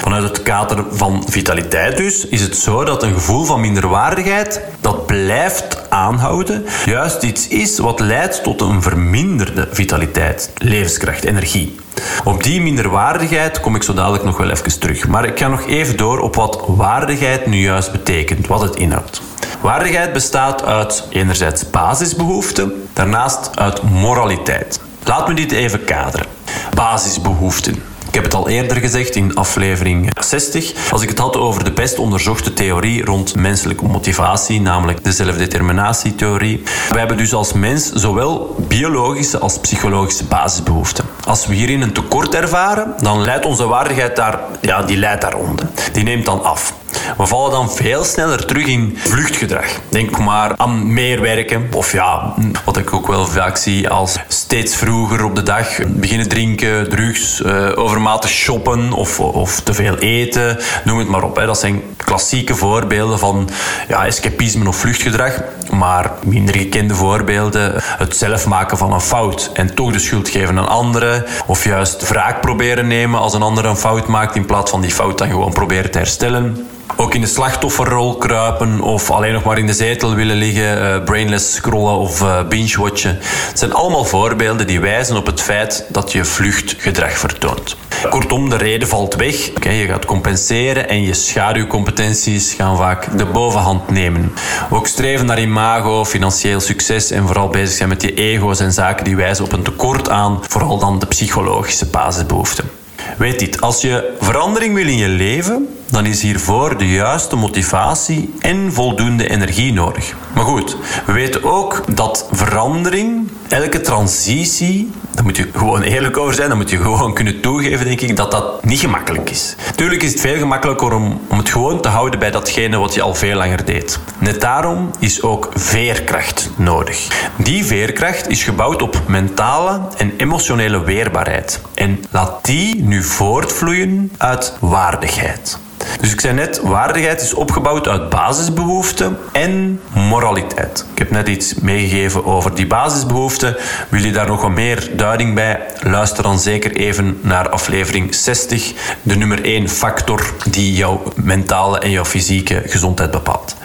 Vanuit 0.00 0.22
het 0.22 0.42
kader 0.42 0.84
van 0.90 1.24
vitaliteit 1.28 1.96
dus 1.96 2.26
is 2.26 2.40
het 2.40 2.56
zo 2.56 2.84
dat 2.84 3.02
een 3.02 3.12
gevoel 3.12 3.44
van 3.44 3.60
minderwaardigheid 3.60 4.60
dat 4.80 5.06
blijft 5.06 5.90
aanhouden 5.90 6.64
juist 6.84 7.22
iets 7.22 7.48
is 7.48 7.78
wat 7.78 8.00
leidt 8.00 8.42
tot 8.42 8.60
een 8.60 8.82
verminderde 8.82 9.68
vitaliteit, 9.72 10.50
levenskracht, 10.56 11.24
energie. 11.24 11.76
Op 12.24 12.42
die 12.42 12.60
minderwaardigheid 12.60 13.60
kom 13.60 13.74
ik 13.74 13.82
zo 13.82 13.94
dadelijk 13.94 14.24
nog 14.24 14.36
wel 14.36 14.50
even 14.50 14.80
terug. 14.80 15.08
Maar 15.08 15.24
ik 15.24 15.38
ga 15.38 15.48
nog 15.48 15.66
even 15.66 15.96
door 15.96 16.18
op 16.18 16.34
wat 16.34 16.64
waardigheid 16.66 17.46
nu 17.46 17.56
juist 17.56 17.92
betekent, 17.92 18.46
wat 18.46 18.60
het 18.60 18.76
inhoudt. 18.76 19.31
Waardigheid 19.62 20.12
bestaat 20.12 20.64
uit 20.64 21.06
enerzijds 21.10 21.70
basisbehoeften, 21.70 22.88
daarnaast 22.92 23.50
uit 23.54 23.82
moraliteit. 23.82 24.80
Laat 25.04 25.28
me 25.28 25.34
dit 25.34 25.52
even 25.52 25.84
kaderen. 25.84 26.26
Basisbehoeften. 26.74 27.82
Ik 28.08 28.14
heb 28.14 28.24
het 28.24 28.34
al 28.34 28.48
eerder 28.48 28.76
gezegd 28.76 29.16
in 29.16 29.34
aflevering 29.34 30.12
60, 30.20 30.90
als 30.92 31.02
ik 31.02 31.08
het 31.08 31.18
had 31.18 31.36
over 31.36 31.64
de 31.64 31.72
best 31.72 31.98
onderzochte 31.98 32.52
theorie 32.52 33.04
rond 33.04 33.36
menselijke 33.36 33.84
motivatie, 33.84 34.60
namelijk 34.60 35.04
de 35.04 35.12
zelfdeterminatietheorie. 35.12 36.62
We 36.90 36.98
hebben 36.98 37.16
dus 37.16 37.34
als 37.34 37.52
mens 37.52 37.92
zowel 37.92 38.56
biologische 38.68 39.38
als 39.38 39.58
psychologische 39.58 40.24
basisbehoeften. 40.24 41.04
Als 41.26 41.46
we 41.46 41.54
hierin 41.54 41.82
een 41.82 41.92
tekort 41.92 42.34
ervaren, 42.34 42.94
dan 43.02 43.24
leidt 43.24 43.44
onze 43.44 43.66
waardigheid 43.66 44.16
daar, 44.16 44.40
ja, 44.60 44.82
die 44.82 44.96
leidt 44.96 45.22
daaronder. 45.22 45.66
Die 45.92 46.04
neemt 46.04 46.24
dan 46.24 46.42
af. 46.44 46.80
We 47.16 47.26
vallen 47.26 47.50
dan 47.50 47.70
veel 47.70 48.04
sneller 48.04 48.46
terug 48.46 48.66
in 48.66 48.98
vluchtgedrag. 48.98 49.66
Denk 49.88 50.18
maar 50.18 50.52
aan 50.56 50.92
meer 50.92 51.20
werken. 51.20 51.68
Of 51.72 51.92
ja, 51.92 52.34
wat 52.64 52.76
ik 52.76 52.92
ook 52.92 53.06
wel 53.06 53.26
vaak 53.26 53.56
zie 53.56 53.88
als 53.88 54.18
steeds 54.28 54.76
vroeger 54.76 55.24
op 55.24 55.34
de 55.34 55.42
dag 55.42 55.68
beginnen 55.86 56.28
drinken, 56.28 56.88
drugs, 56.88 57.40
uh, 57.40 57.68
overmatig 57.74 58.30
shoppen 58.30 58.92
of, 58.92 59.20
of 59.20 59.60
te 59.60 59.74
veel 59.74 59.98
eten. 59.98 60.58
Noem 60.84 60.98
het 60.98 61.08
maar 61.08 61.22
op. 61.22 61.36
Hè. 61.36 61.46
Dat 61.46 61.58
zijn 61.58 61.82
klassieke 61.96 62.54
voorbeelden 62.54 63.18
van 63.18 63.48
ja, 63.88 64.06
escapisme 64.06 64.68
of 64.68 64.76
vluchtgedrag. 64.76 65.42
Maar 65.70 66.10
minder 66.24 66.56
gekende 66.56 66.94
voorbeelden. 66.94 67.72
Het 67.76 68.16
zelf 68.16 68.46
maken 68.46 68.78
van 68.78 68.92
een 68.92 69.00
fout 69.00 69.50
en 69.54 69.74
toch 69.74 69.92
de 69.92 69.98
schuld 69.98 70.28
geven 70.28 70.58
aan 70.58 70.68
anderen. 70.68 71.24
Of 71.46 71.64
juist 71.64 72.08
wraak 72.08 72.40
proberen 72.40 72.86
nemen 72.86 73.20
als 73.20 73.34
een 73.34 73.42
ander 73.42 73.64
een 73.64 73.76
fout 73.76 74.06
maakt 74.06 74.36
in 74.36 74.46
plaats 74.46 74.70
van 74.70 74.80
die 74.80 74.90
fout 74.90 75.18
dan 75.18 75.28
gewoon 75.28 75.52
proberen 75.52 75.90
te 75.90 75.98
herstellen. 75.98 76.66
Ook 76.96 77.14
in 77.14 77.20
de 77.20 77.26
slachtofferrol 77.26 78.16
kruipen 78.16 78.80
of 78.80 79.10
alleen 79.10 79.32
nog 79.32 79.44
maar 79.44 79.58
in 79.58 79.66
de 79.66 79.72
zetel 79.72 80.14
willen 80.14 80.36
liggen, 80.36 80.82
uh, 80.82 81.04
brainless 81.04 81.54
scrollen 81.54 81.98
of 81.98 82.20
uh, 82.20 82.48
binge-watchen. 82.48 83.18
Het 83.20 83.58
zijn 83.58 83.72
allemaal 83.72 84.04
voorbeelden 84.04 84.66
die 84.66 84.80
wijzen 84.80 85.16
op 85.16 85.26
het 85.26 85.40
feit 85.40 85.86
dat 85.88 86.12
je 86.12 86.24
vluchtgedrag 86.24 87.18
vertoont. 87.18 87.76
Kortom, 88.10 88.48
de 88.48 88.56
reden 88.56 88.88
valt 88.88 89.14
weg. 89.14 89.36
je 89.62 89.86
gaat 89.88 90.04
compenseren 90.04 90.88
en 90.88 91.02
je 91.02 91.14
schaduwcompetenties 91.14 92.52
gaan 92.52 92.76
vaak 92.76 93.18
de 93.18 93.26
bovenhand 93.26 93.90
nemen. 93.90 94.32
Ook 94.70 94.86
streven 94.86 95.26
naar 95.26 95.40
imago, 95.40 96.04
financieel 96.04 96.60
succes 96.60 97.10
en 97.10 97.26
vooral 97.26 97.48
bezig 97.48 97.76
zijn 97.76 97.88
met 97.88 98.02
je 98.02 98.14
ego's 98.14 98.60
en 98.60 98.72
zaken 98.72 99.04
die 99.04 99.16
wijzen 99.16 99.44
op 99.44 99.52
een 99.52 99.62
tekort 99.62 100.08
aan, 100.08 100.38
vooral 100.48 100.78
dan 100.78 100.98
de 100.98 101.06
psychologische 101.06 101.86
basisbehoeften. 101.86 102.70
Weet 103.18 103.38
dit, 103.38 103.60
als 103.60 103.80
je 103.80 104.16
verandering 104.20 104.74
wil 104.74 104.86
in 104.86 104.96
je 104.96 105.08
leven, 105.08 105.68
dan 105.92 106.06
is 106.06 106.22
hiervoor 106.22 106.78
de 106.78 106.88
juiste 106.88 107.36
motivatie 107.36 108.34
en 108.40 108.72
voldoende 108.72 109.28
energie 109.28 109.72
nodig. 109.72 110.14
Maar 110.34 110.44
goed, 110.44 110.76
we 111.06 111.12
weten 111.12 111.44
ook 111.44 111.96
dat 111.96 112.28
verandering, 112.30 113.30
elke 113.48 113.80
transitie, 113.80 114.90
daar 115.10 115.24
moet 115.24 115.36
je 115.36 115.48
gewoon 115.52 115.82
eerlijk 115.82 116.16
over 116.16 116.34
zijn, 116.34 116.48
dan 116.48 116.56
moet 116.56 116.70
je 116.70 116.76
gewoon 116.76 117.14
kunnen 117.14 117.40
toegeven, 117.40 117.86
denk 117.86 118.00
ik, 118.00 118.16
dat 118.16 118.30
dat 118.30 118.64
niet 118.64 118.80
gemakkelijk 118.80 119.30
is. 119.30 119.56
Tuurlijk 119.76 120.02
is 120.02 120.10
het 120.10 120.20
veel 120.20 120.38
gemakkelijker 120.38 120.92
om, 120.92 121.20
om 121.28 121.38
het 121.38 121.50
gewoon 121.50 121.80
te 121.80 121.88
houden 121.88 122.18
bij 122.18 122.30
datgene 122.30 122.76
wat 122.76 122.94
je 122.94 123.02
al 123.02 123.14
veel 123.14 123.36
langer 123.36 123.64
deed. 123.64 123.98
Net 124.18 124.40
daarom 124.40 124.90
is 124.98 125.22
ook 125.22 125.50
veerkracht 125.54 126.50
nodig. 126.56 127.28
Die 127.36 127.64
veerkracht 127.64 128.28
is 128.28 128.44
gebouwd 128.44 128.82
op 128.82 129.00
mentale 129.06 129.80
en 129.96 130.12
emotionele 130.16 130.84
weerbaarheid. 130.84 131.60
En 131.74 132.04
laat 132.10 132.44
die 132.44 132.84
nu 132.84 133.02
voortvloeien 133.02 134.12
uit 134.18 134.56
waardigheid. 134.60 135.58
Dus 136.00 136.12
ik 136.12 136.20
zei 136.20 136.34
net, 136.34 136.60
waardigheid 136.60 137.20
is 137.20 137.34
opgebouwd 137.34 137.88
uit 137.88 138.08
basisbehoeften 138.08 139.18
en 139.32 139.80
moraliteit. 139.94 140.86
Ik 140.92 140.98
heb 140.98 141.10
net 141.10 141.28
iets 141.28 141.54
meegegeven 141.54 142.24
over 142.24 142.54
die 142.54 142.66
basisbehoeften. 142.66 143.56
Wil 143.88 144.02
je 144.02 144.12
daar 144.12 144.26
nog 144.26 144.42
wat 144.42 144.50
meer 144.50 144.90
duiding 144.96 145.34
bij? 145.34 145.60
Luister 145.80 146.22
dan 146.22 146.38
zeker 146.38 146.76
even 146.76 147.18
naar 147.22 147.48
aflevering 147.48 148.14
60, 148.14 148.72
de 149.02 149.16
nummer 149.16 149.44
1 149.44 149.68
factor 149.68 150.32
die 150.50 150.74
jouw 150.74 151.02
mentale 151.16 151.78
en 151.78 151.90
jouw 151.90 152.04
fysieke 152.04 152.62
gezondheid 152.66 153.10
bepaalt. 153.10 153.56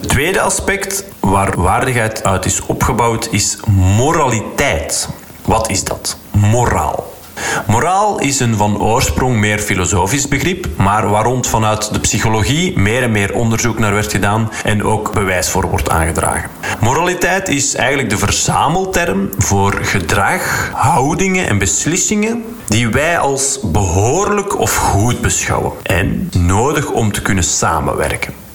Het 0.00 0.08
tweede 0.08 0.40
aspect 0.40 1.04
waar 1.20 1.60
waardigheid 1.60 2.24
uit 2.24 2.44
is 2.44 2.60
opgebouwd 2.60 3.28
is 3.30 3.58
moraliteit. 3.96 5.08
Wat 5.44 5.70
is 5.70 5.84
dat? 5.84 6.16
Moraal. 6.30 7.17
Moraal 7.66 8.18
is 8.18 8.40
een 8.40 8.56
van 8.56 8.80
oorsprong 8.80 9.36
meer 9.36 9.58
filosofisch 9.58 10.28
begrip, 10.28 10.66
maar 10.76 11.08
waar 11.08 11.24
rond 11.24 11.46
vanuit 11.46 11.92
de 11.92 12.00
psychologie 12.00 12.78
meer 12.78 13.02
en 13.02 13.10
meer 13.10 13.34
onderzoek 13.34 13.78
naar 13.78 13.94
werd 13.94 14.10
gedaan 14.10 14.50
en 14.64 14.84
ook 14.84 15.12
bewijs 15.12 15.48
voor 15.48 15.68
wordt 15.68 15.90
aangedragen. 15.90 16.50
Moraliteit 16.80 17.48
is 17.48 17.74
eigenlijk 17.74 18.10
de 18.10 18.18
verzamelterm 18.18 19.30
voor 19.38 19.78
gedrag, 19.82 20.70
houdingen 20.72 21.46
en 21.48 21.58
beslissingen 21.58 22.44
die 22.66 22.88
wij 22.88 23.18
als 23.18 23.58
behoorlijk 23.62 24.58
of 24.58 24.76
goed 24.76 25.20
beschouwen 25.20 25.72
en 25.82 26.30
nodig 26.38 26.90
om 26.90 27.12
te 27.12 27.22
kunnen 27.22 27.44
samenwerken 27.44 28.46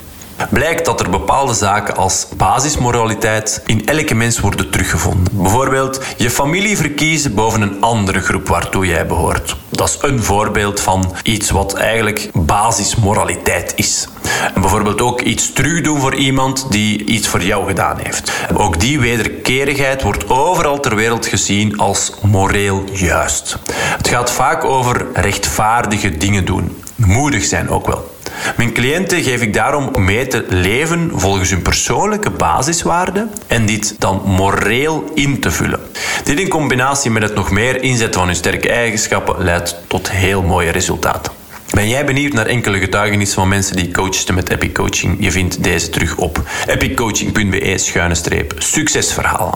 blijkt 0.50 0.86
dat 0.86 1.00
er 1.00 1.10
bepaalde 1.10 1.54
zaken 1.54 1.96
als 1.96 2.28
basismoraliteit 2.38 3.62
in 3.66 3.86
elke 3.86 4.16
mens 4.16 4.40
worden 4.40 4.70
teruggevonden. 4.70 5.34
Bijvoorbeeld 5.42 6.02
je 6.18 6.30
familie 6.30 6.78
verkiezen 6.78 7.34
boven 7.34 7.62
een 7.62 7.82
andere 7.82 8.20
groep 8.20 8.48
waartoe 8.48 8.86
jij 8.86 9.06
behoort. 9.06 9.56
Dat 9.70 9.90
is 9.90 9.98
een 10.10 10.24
voorbeeld 10.24 10.80
van 10.80 11.16
iets 11.24 11.50
wat 11.50 11.74
eigenlijk 11.74 12.30
basismoraliteit 12.34 13.74
is. 13.76 14.08
En 14.56 14.62
bijvoorbeeld 14.62 15.02
ook 15.02 15.22
iets 15.22 15.54
terugdoen 15.54 16.00
voor 16.00 16.16
iemand 16.16 16.72
die 16.72 17.06
iets 17.06 17.28
voor 17.28 17.44
jou 17.44 17.68
gedaan 17.68 17.98
heeft. 18.04 18.32
Ook 18.54 18.80
die 18.80 19.00
wederkerigheid 19.00 20.02
wordt 20.02 20.30
overal 20.30 20.80
ter 20.80 20.96
wereld 20.96 21.26
gezien 21.26 21.78
als 21.78 22.12
moreel 22.22 22.84
juist. 22.92 23.58
Het 23.74 24.08
gaat 24.08 24.32
vaak 24.32 24.64
over 24.64 25.06
rechtvaardige 25.14 26.18
dingen 26.18 26.46
doen. 26.46 26.82
Moedig 26.96 27.44
zijn 27.44 27.70
ook 27.70 27.88
wel. 27.88 28.13
Mijn 28.58 28.74
cliënten 28.74 29.24
geef 29.24 29.42
ik 29.42 29.54
daarom 29.54 29.92
mee 29.98 30.28
te 30.28 30.46
leven 30.50 31.12
volgens 31.14 31.50
hun 31.50 31.62
persoonlijke 31.62 32.30
basiswaarden 32.30 33.32
en 33.48 33.66
dit 33.66 33.96
dan 34.00 34.22
moreel 34.26 35.12
in 35.14 35.40
te 35.40 35.52
vullen. 35.52 35.80
Dit 36.24 36.40
in 36.40 36.48
combinatie 36.48 37.12
met 37.12 37.24
het 37.24 37.36
nog 37.36 37.52
meer 37.52 37.84
inzetten 37.84 38.20
van 38.20 38.28
hun 38.28 38.36
sterke 38.36 38.70
eigenschappen 38.70 39.44
leidt 39.44 39.78
tot 39.88 40.12
heel 40.12 40.42
mooie 40.42 40.72
resultaten. 40.72 41.34
Ben 41.74 41.88
jij 41.88 42.06
benieuwd 42.06 42.34
naar 42.34 42.46
enkele 42.46 42.80
getuigenissen 42.80 43.36
van 43.36 43.48
mensen 43.48 43.76
die 43.76 43.92
coachten 43.92 44.36
met 44.36 44.50
Epic 44.50 44.72
Coaching? 44.72 45.18
Je 45.20 45.32
vindt 45.32 45.64
deze 45.64 45.90
terug 45.90 46.18
op 46.18 46.42
epiccoaching.be 46.66 48.52
succesverhalen. 48.58 49.54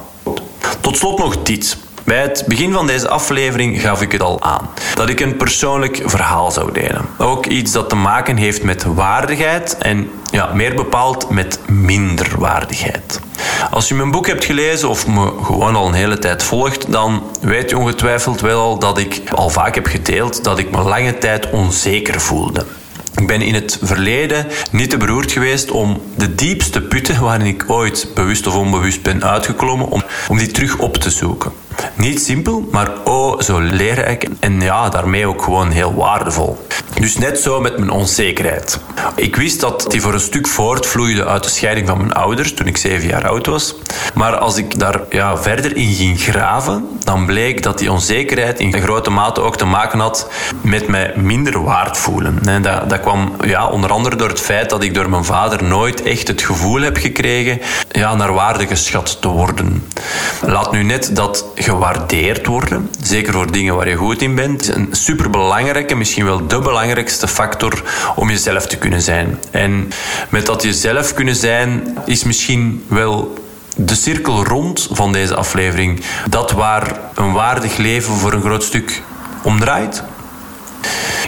Tot 0.81 0.97
slot 0.97 1.17
nog 1.17 1.43
dit. 1.43 1.77
Bij 2.07 2.21
het 2.21 2.43
begin 2.47 2.71
van 2.71 2.87
deze 2.87 3.07
aflevering 3.07 3.81
gaf 3.81 4.01
ik 4.01 4.11
het 4.11 4.21
al 4.21 4.41
aan. 4.41 4.69
Dat 4.95 5.09
ik 5.09 5.19
een 5.19 5.37
persoonlijk 5.37 6.01
verhaal 6.05 6.51
zou 6.51 6.71
delen. 6.71 7.05
Ook 7.17 7.45
iets 7.45 7.71
dat 7.71 7.89
te 7.89 7.95
maken 7.95 8.37
heeft 8.37 8.63
met 8.63 8.83
waardigheid 8.83 9.77
en 9.77 10.09
ja, 10.31 10.53
meer 10.53 10.75
bepaald 10.75 11.29
met 11.29 11.59
minderwaardigheid. 11.69 13.19
Als 13.71 13.87
je 13.87 13.93
mijn 13.93 14.11
boek 14.11 14.27
hebt 14.27 14.45
gelezen 14.45 14.89
of 14.89 15.07
me 15.07 15.33
gewoon 15.43 15.75
al 15.75 15.87
een 15.87 15.93
hele 15.93 16.19
tijd 16.19 16.43
volgt, 16.43 16.91
dan 16.91 17.23
weet 17.41 17.69
je 17.69 17.77
ongetwijfeld 17.77 18.41
wel 18.41 18.61
al 18.61 18.79
dat 18.79 18.97
ik 18.97 19.21
al 19.35 19.49
vaak 19.49 19.75
heb 19.75 19.85
gedeeld 19.85 20.43
dat 20.43 20.59
ik 20.59 20.71
me 20.71 20.81
lange 20.81 21.17
tijd 21.17 21.49
onzeker 21.49 22.21
voelde. 22.21 22.65
Ik 23.15 23.27
ben 23.27 23.41
in 23.41 23.53
het 23.53 23.79
verleden 23.81 24.47
niet 24.71 24.89
te 24.89 24.97
beroerd 24.97 25.31
geweest 25.31 25.71
om 25.71 26.01
de 26.15 26.35
diepste 26.35 26.81
putten 26.81 27.21
waarin 27.21 27.47
ik 27.47 27.63
ooit 27.67 28.07
bewust 28.13 28.47
of 28.47 28.55
onbewust 28.55 29.01
ben 29.01 29.23
uitgeklommen, 29.23 29.87
om, 29.87 30.03
om 30.27 30.37
die 30.37 30.51
terug 30.51 30.77
op 30.77 30.97
te 30.97 31.09
zoeken. 31.09 31.51
Niet 31.95 32.21
simpel, 32.21 32.67
maar 32.71 32.91
oh 33.03 33.39
zo 33.39 33.59
leerrijk 33.59 34.27
en 34.39 34.61
ja, 34.61 34.89
daarmee 34.89 35.27
ook 35.27 35.41
gewoon 35.41 35.71
heel 35.71 35.93
waardevol. 35.93 36.57
Dus 36.99 37.17
net 37.17 37.39
zo 37.39 37.61
met 37.61 37.77
mijn 37.77 37.89
onzekerheid. 37.89 38.79
Ik 39.15 39.35
wist 39.35 39.59
dat 39.59 39.85
die 39.87 40.01
voor 40.01 40.13
een 40.13 40.19
stuk 40.19 40.47
voortvloeide 40.47 41.25
uit 41.25 41.43
de 41.43 41.49
scheiding 41.49 41.87
van 41.87 41.97
mijn 41.97 42.13
ouders 42.13 42.53
toen 42.53 42.67
ik 42.67 42.77
zeven 42.77 43.07
jaar 43.07 43.27
oud 43.27 43.45
was. 43.45 43.75
Maar 44.13 44.37
als 44.37 44.57
ik 44.57 44.79
daar 44.79 45.01
ja, 45.09 45.37
verder 45.37 45.75
in 45.75 45.93
ging 45.93 46.21
graven, 46.21 46.87
dan 47.03 47.25
bleek 47.25 47.63
dat 47.63 47.77
die 47.77 47.91
onzekerheid 47.91 48.59
in 48.59 48.81
grote 48.81 49.09
mate 49.09 49.41
ook 49.41 49.57
te 49.57 49.65
maken 49.65 49.99
had 49.99 50.29
met 50.61 50.87
mij 50.87 51.13
minder 51.15 51.63
waard 51.63 51.97
voelen. 51.97 52.61
Dat, 52.61 52.89
dat 52.89 52.99
kwam 52.99 53.33
ja, 53.45 53.67
onder 53.67 53.91
andere 53.91 54.15
door 54.15 54.29
het 54.29 54.41
feit 54.41 54.69
dat 54.69 54.83
ik 54.83 54.93
door 54.93 55.09
mijn 55.09 55.25
vader 55.25 55.63
nooit 55.63 56.03
echt 56.03 56.27
het 56.27 56.41
gevoel 56.41 56.81
heb 56.81 56.97
gekregen 56.97 57.61
ja, 57.91 58.15
naar 58.15 58.33
waarde 58.33 58.67
geschat 58.67 59.21
te 59.21 59.27
worden. 59.27 59.87
Laat 60.41 60.71
nu 60.71 60.83
net 60.83 61.15
dat 61.15 61.45
gewaardeerd 61.67 62.45
worden, 62.45 62.89
zeker 63.01 63.33
voor 63.33 63.51
dingen 63.51 63.75
waar 63.75 63.89
je 63.89 63.95
goed 63.95 64.21
in 64.21 64.35
bent, 64.35 64.75
een 64.75 64.87
superbelangrijke, 64.91 65.95
misschien 65.95 66.25
wel 66.25 66.47
de 66.47 66.59
belangrijkste 66.59 67.27
factor 67.27 67.83
om 68.15 68.29
jezelf 68.29 68.67
te 68.67 68.77
kunnen 68.77 69.01
zijn. 69.01 69.39
En 69.51 69.89
met 70.29 70.45
dat 70.45 70.63
jezelf 70.63 71.13
kunnen 71.13 71.35
zijn 71.35 71.97
is 72.05 72.23
misschien 72.23 72.83
wel 72.87 73.33
de 73.75 73.95
cirkel 73.95 74.43
rond 74.43 74.87
van 74.91 75.11
deze 75.11 75.35
aflevering. 75.35 76.01
Dat 76.29 76.51
waar 76.51 76.99
een 77.15 77.33
waardig 77.33 77.77
leven 77.77 78.13
voor 78.13 78.33
een 78.33 78.41
groot 78.41 78.63
stuk 78.63 79.01
om 79.43 79.59
draait. 79.59 80.03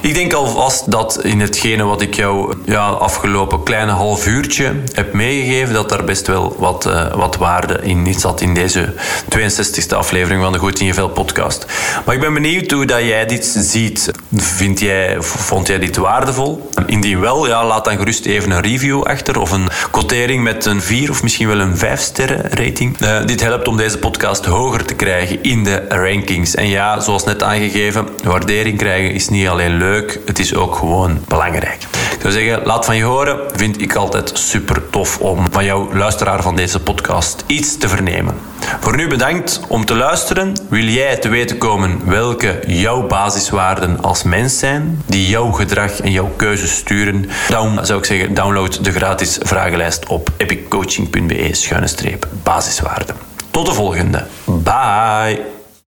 Ik 0.01 0.13
denk 0.13 0.33
alvast 0.33 0.91
dat 0.91 1.23
in 1.23 1.39
hetgene 1.39 1.83
wat 1.83 2.01
ik 2.01 2.13
jou 2.13 2.55
ja, 2.65 2.87
afgelopen 2.87 3.63
kleine 3.63 3.91
half 3.91 4.27
uurtje 4.27 4.71
heb 4.93 5.13
meegegeven, 5.13 5.73
dat 5.73 5.89
daar 5.89 6.03
best 6.03 6.27
wel 6.27 6.55
wat, 6.57 6.85
uh, 6.85 7.13
wat 7.13 7.37
waarde 7.37 7.79
in 7.81 8.13
zat 8.13 8.41
in 8.41 8.53
deze 8.53 8.93
62e 9.29 9.95
aflevering 9.95 10.41
van 10.41 10.51
de 10.51 10.59
Goed 10.59 10.79
in 10.79 10.85
je 10.85 10.93
Vel 10.93 11.09
podcast. 11.09 11.65
Maar 12.05 12.15
ik 12.15 12.21
ben 12.21 12.33
benieuwd 12.33 12.71
hoe 12.71 12.85
dat 12.85 12.99
jij 12.99 13.25
dit 13.25 13.45
ziet. 13.45 14.11
Vind 14.35 14.79
jij, 14.79 15.17
vond 15.19 15.67
jij 15.67 15.79
dit 15.79 15.97
waardevol? 15.97 16.69
Indien 16.85 17.19
wel, 17.19 17.47
ja, 17.47 17.65
laat 17.65 17.85
dan 17.85 17.97
gerust 17.97 18.25
even 18.25 18.51
een 18.51 18.61
review 18.61 19.03
achter 19.03 19.39
of 19.39 19.51
een 19.51 19.69
quotering 19.91 20.43
met 20.43 20.65
een 20.65 20.81
4 20.81 21.09
of 21.09 21.23
misschien 21.23 21.47
wel 21.47 21.59
een 21.59 21.77
5 21.77 21.99
sterren 21.99 22.41
rating. 22.49 23.01
Uh, 23.01 23.25
dit 23.25 23.41
helpt 23.41 23.67
om 23.67 23.77
deze 23.77 23.97
podcast 23.97 24.45
hoger 24.45 24.85
te 24.85 24.93
krijgen 24.93 25.43
in 25.43 25.63
de 25.63 25.85
rankings. 25.89 26.55
En 26.55 26.67
ja, 26.67 26.99
zoals 26.99 27.23
net 27.23 27.43
aangegeven, 27.43 28.07
waardering 28.23 28.77
krijgen 28.77 29.11
is 29.11 29.29
niet 29.29 29.47
alleen 29.47 29.77
leuk 29.77 29.88
het 30.25 30.39
is 30.39 30.55
ook 30.55 30.75
gewoon 30.75 31.23
belangrijk. 31.27 31.81
Ik 32.13 32.21
zou 32.21 32.33
zeggen, 32.33 32.65
laat 32.65 32.85
van 32.85 32.95
je 32.95 33.03
horen. 33.03 33.39
Vind 33.55 33.81
ik 33.81 33.95
altijd 33.95 34.31
super 34.33 34.89
tof 34.89 35.19
om 35.19 35.45
van 35.51 35.65
jouw 35.65 35.93
luisteraar 35.93 36.41
van 36.41 36.55
deze 36.55 36.79
podcast 36.79 37.43
iets 37.47 37.77
te 37.77 37.87
vernemen. 37.87 38.35
Voor 38.79 38.95
nu 38.95 39.07
bedankt 39.07 39.61
om 39.67 39.85
te 39.85 39.95
luisteren. 39.95 40.53
Wil 40.69 40.83
jij 40.83 41.17
te 41.17 41.29
weten 41.29 41.57
komen 41.57 42.09
welke 42.09 42.59
jouw 42.67 43.07
basiswaarden 43.07 44.01
als 44.01 44.23
mens 44.23 44.59
zijn, 44.59 45.01
die 45.05 45.29
jouw 45.29 45.51
gedrag 45.51 46.01
en 46.01 46.11
jouw 46.11 46.31
keuzes 46.35 46.75
sturen? 46.75 47.29
Dan 47.49 47.85
zou 47.85 47.99
ik 47.99 48.05
zeggen, 48.05 48.33
download 48.33 48.83
de 48.83 48.91
gratis 48.91 49.37
vragenlijst 49.41 50.07
op 50.07 50.29
epiccoaching.be-basiswaarden. 50.37 53.15
Tot 53.51 53.65
de 53.65 53.73
volgende. 53.73 54.25
Bye! 54.45 55.58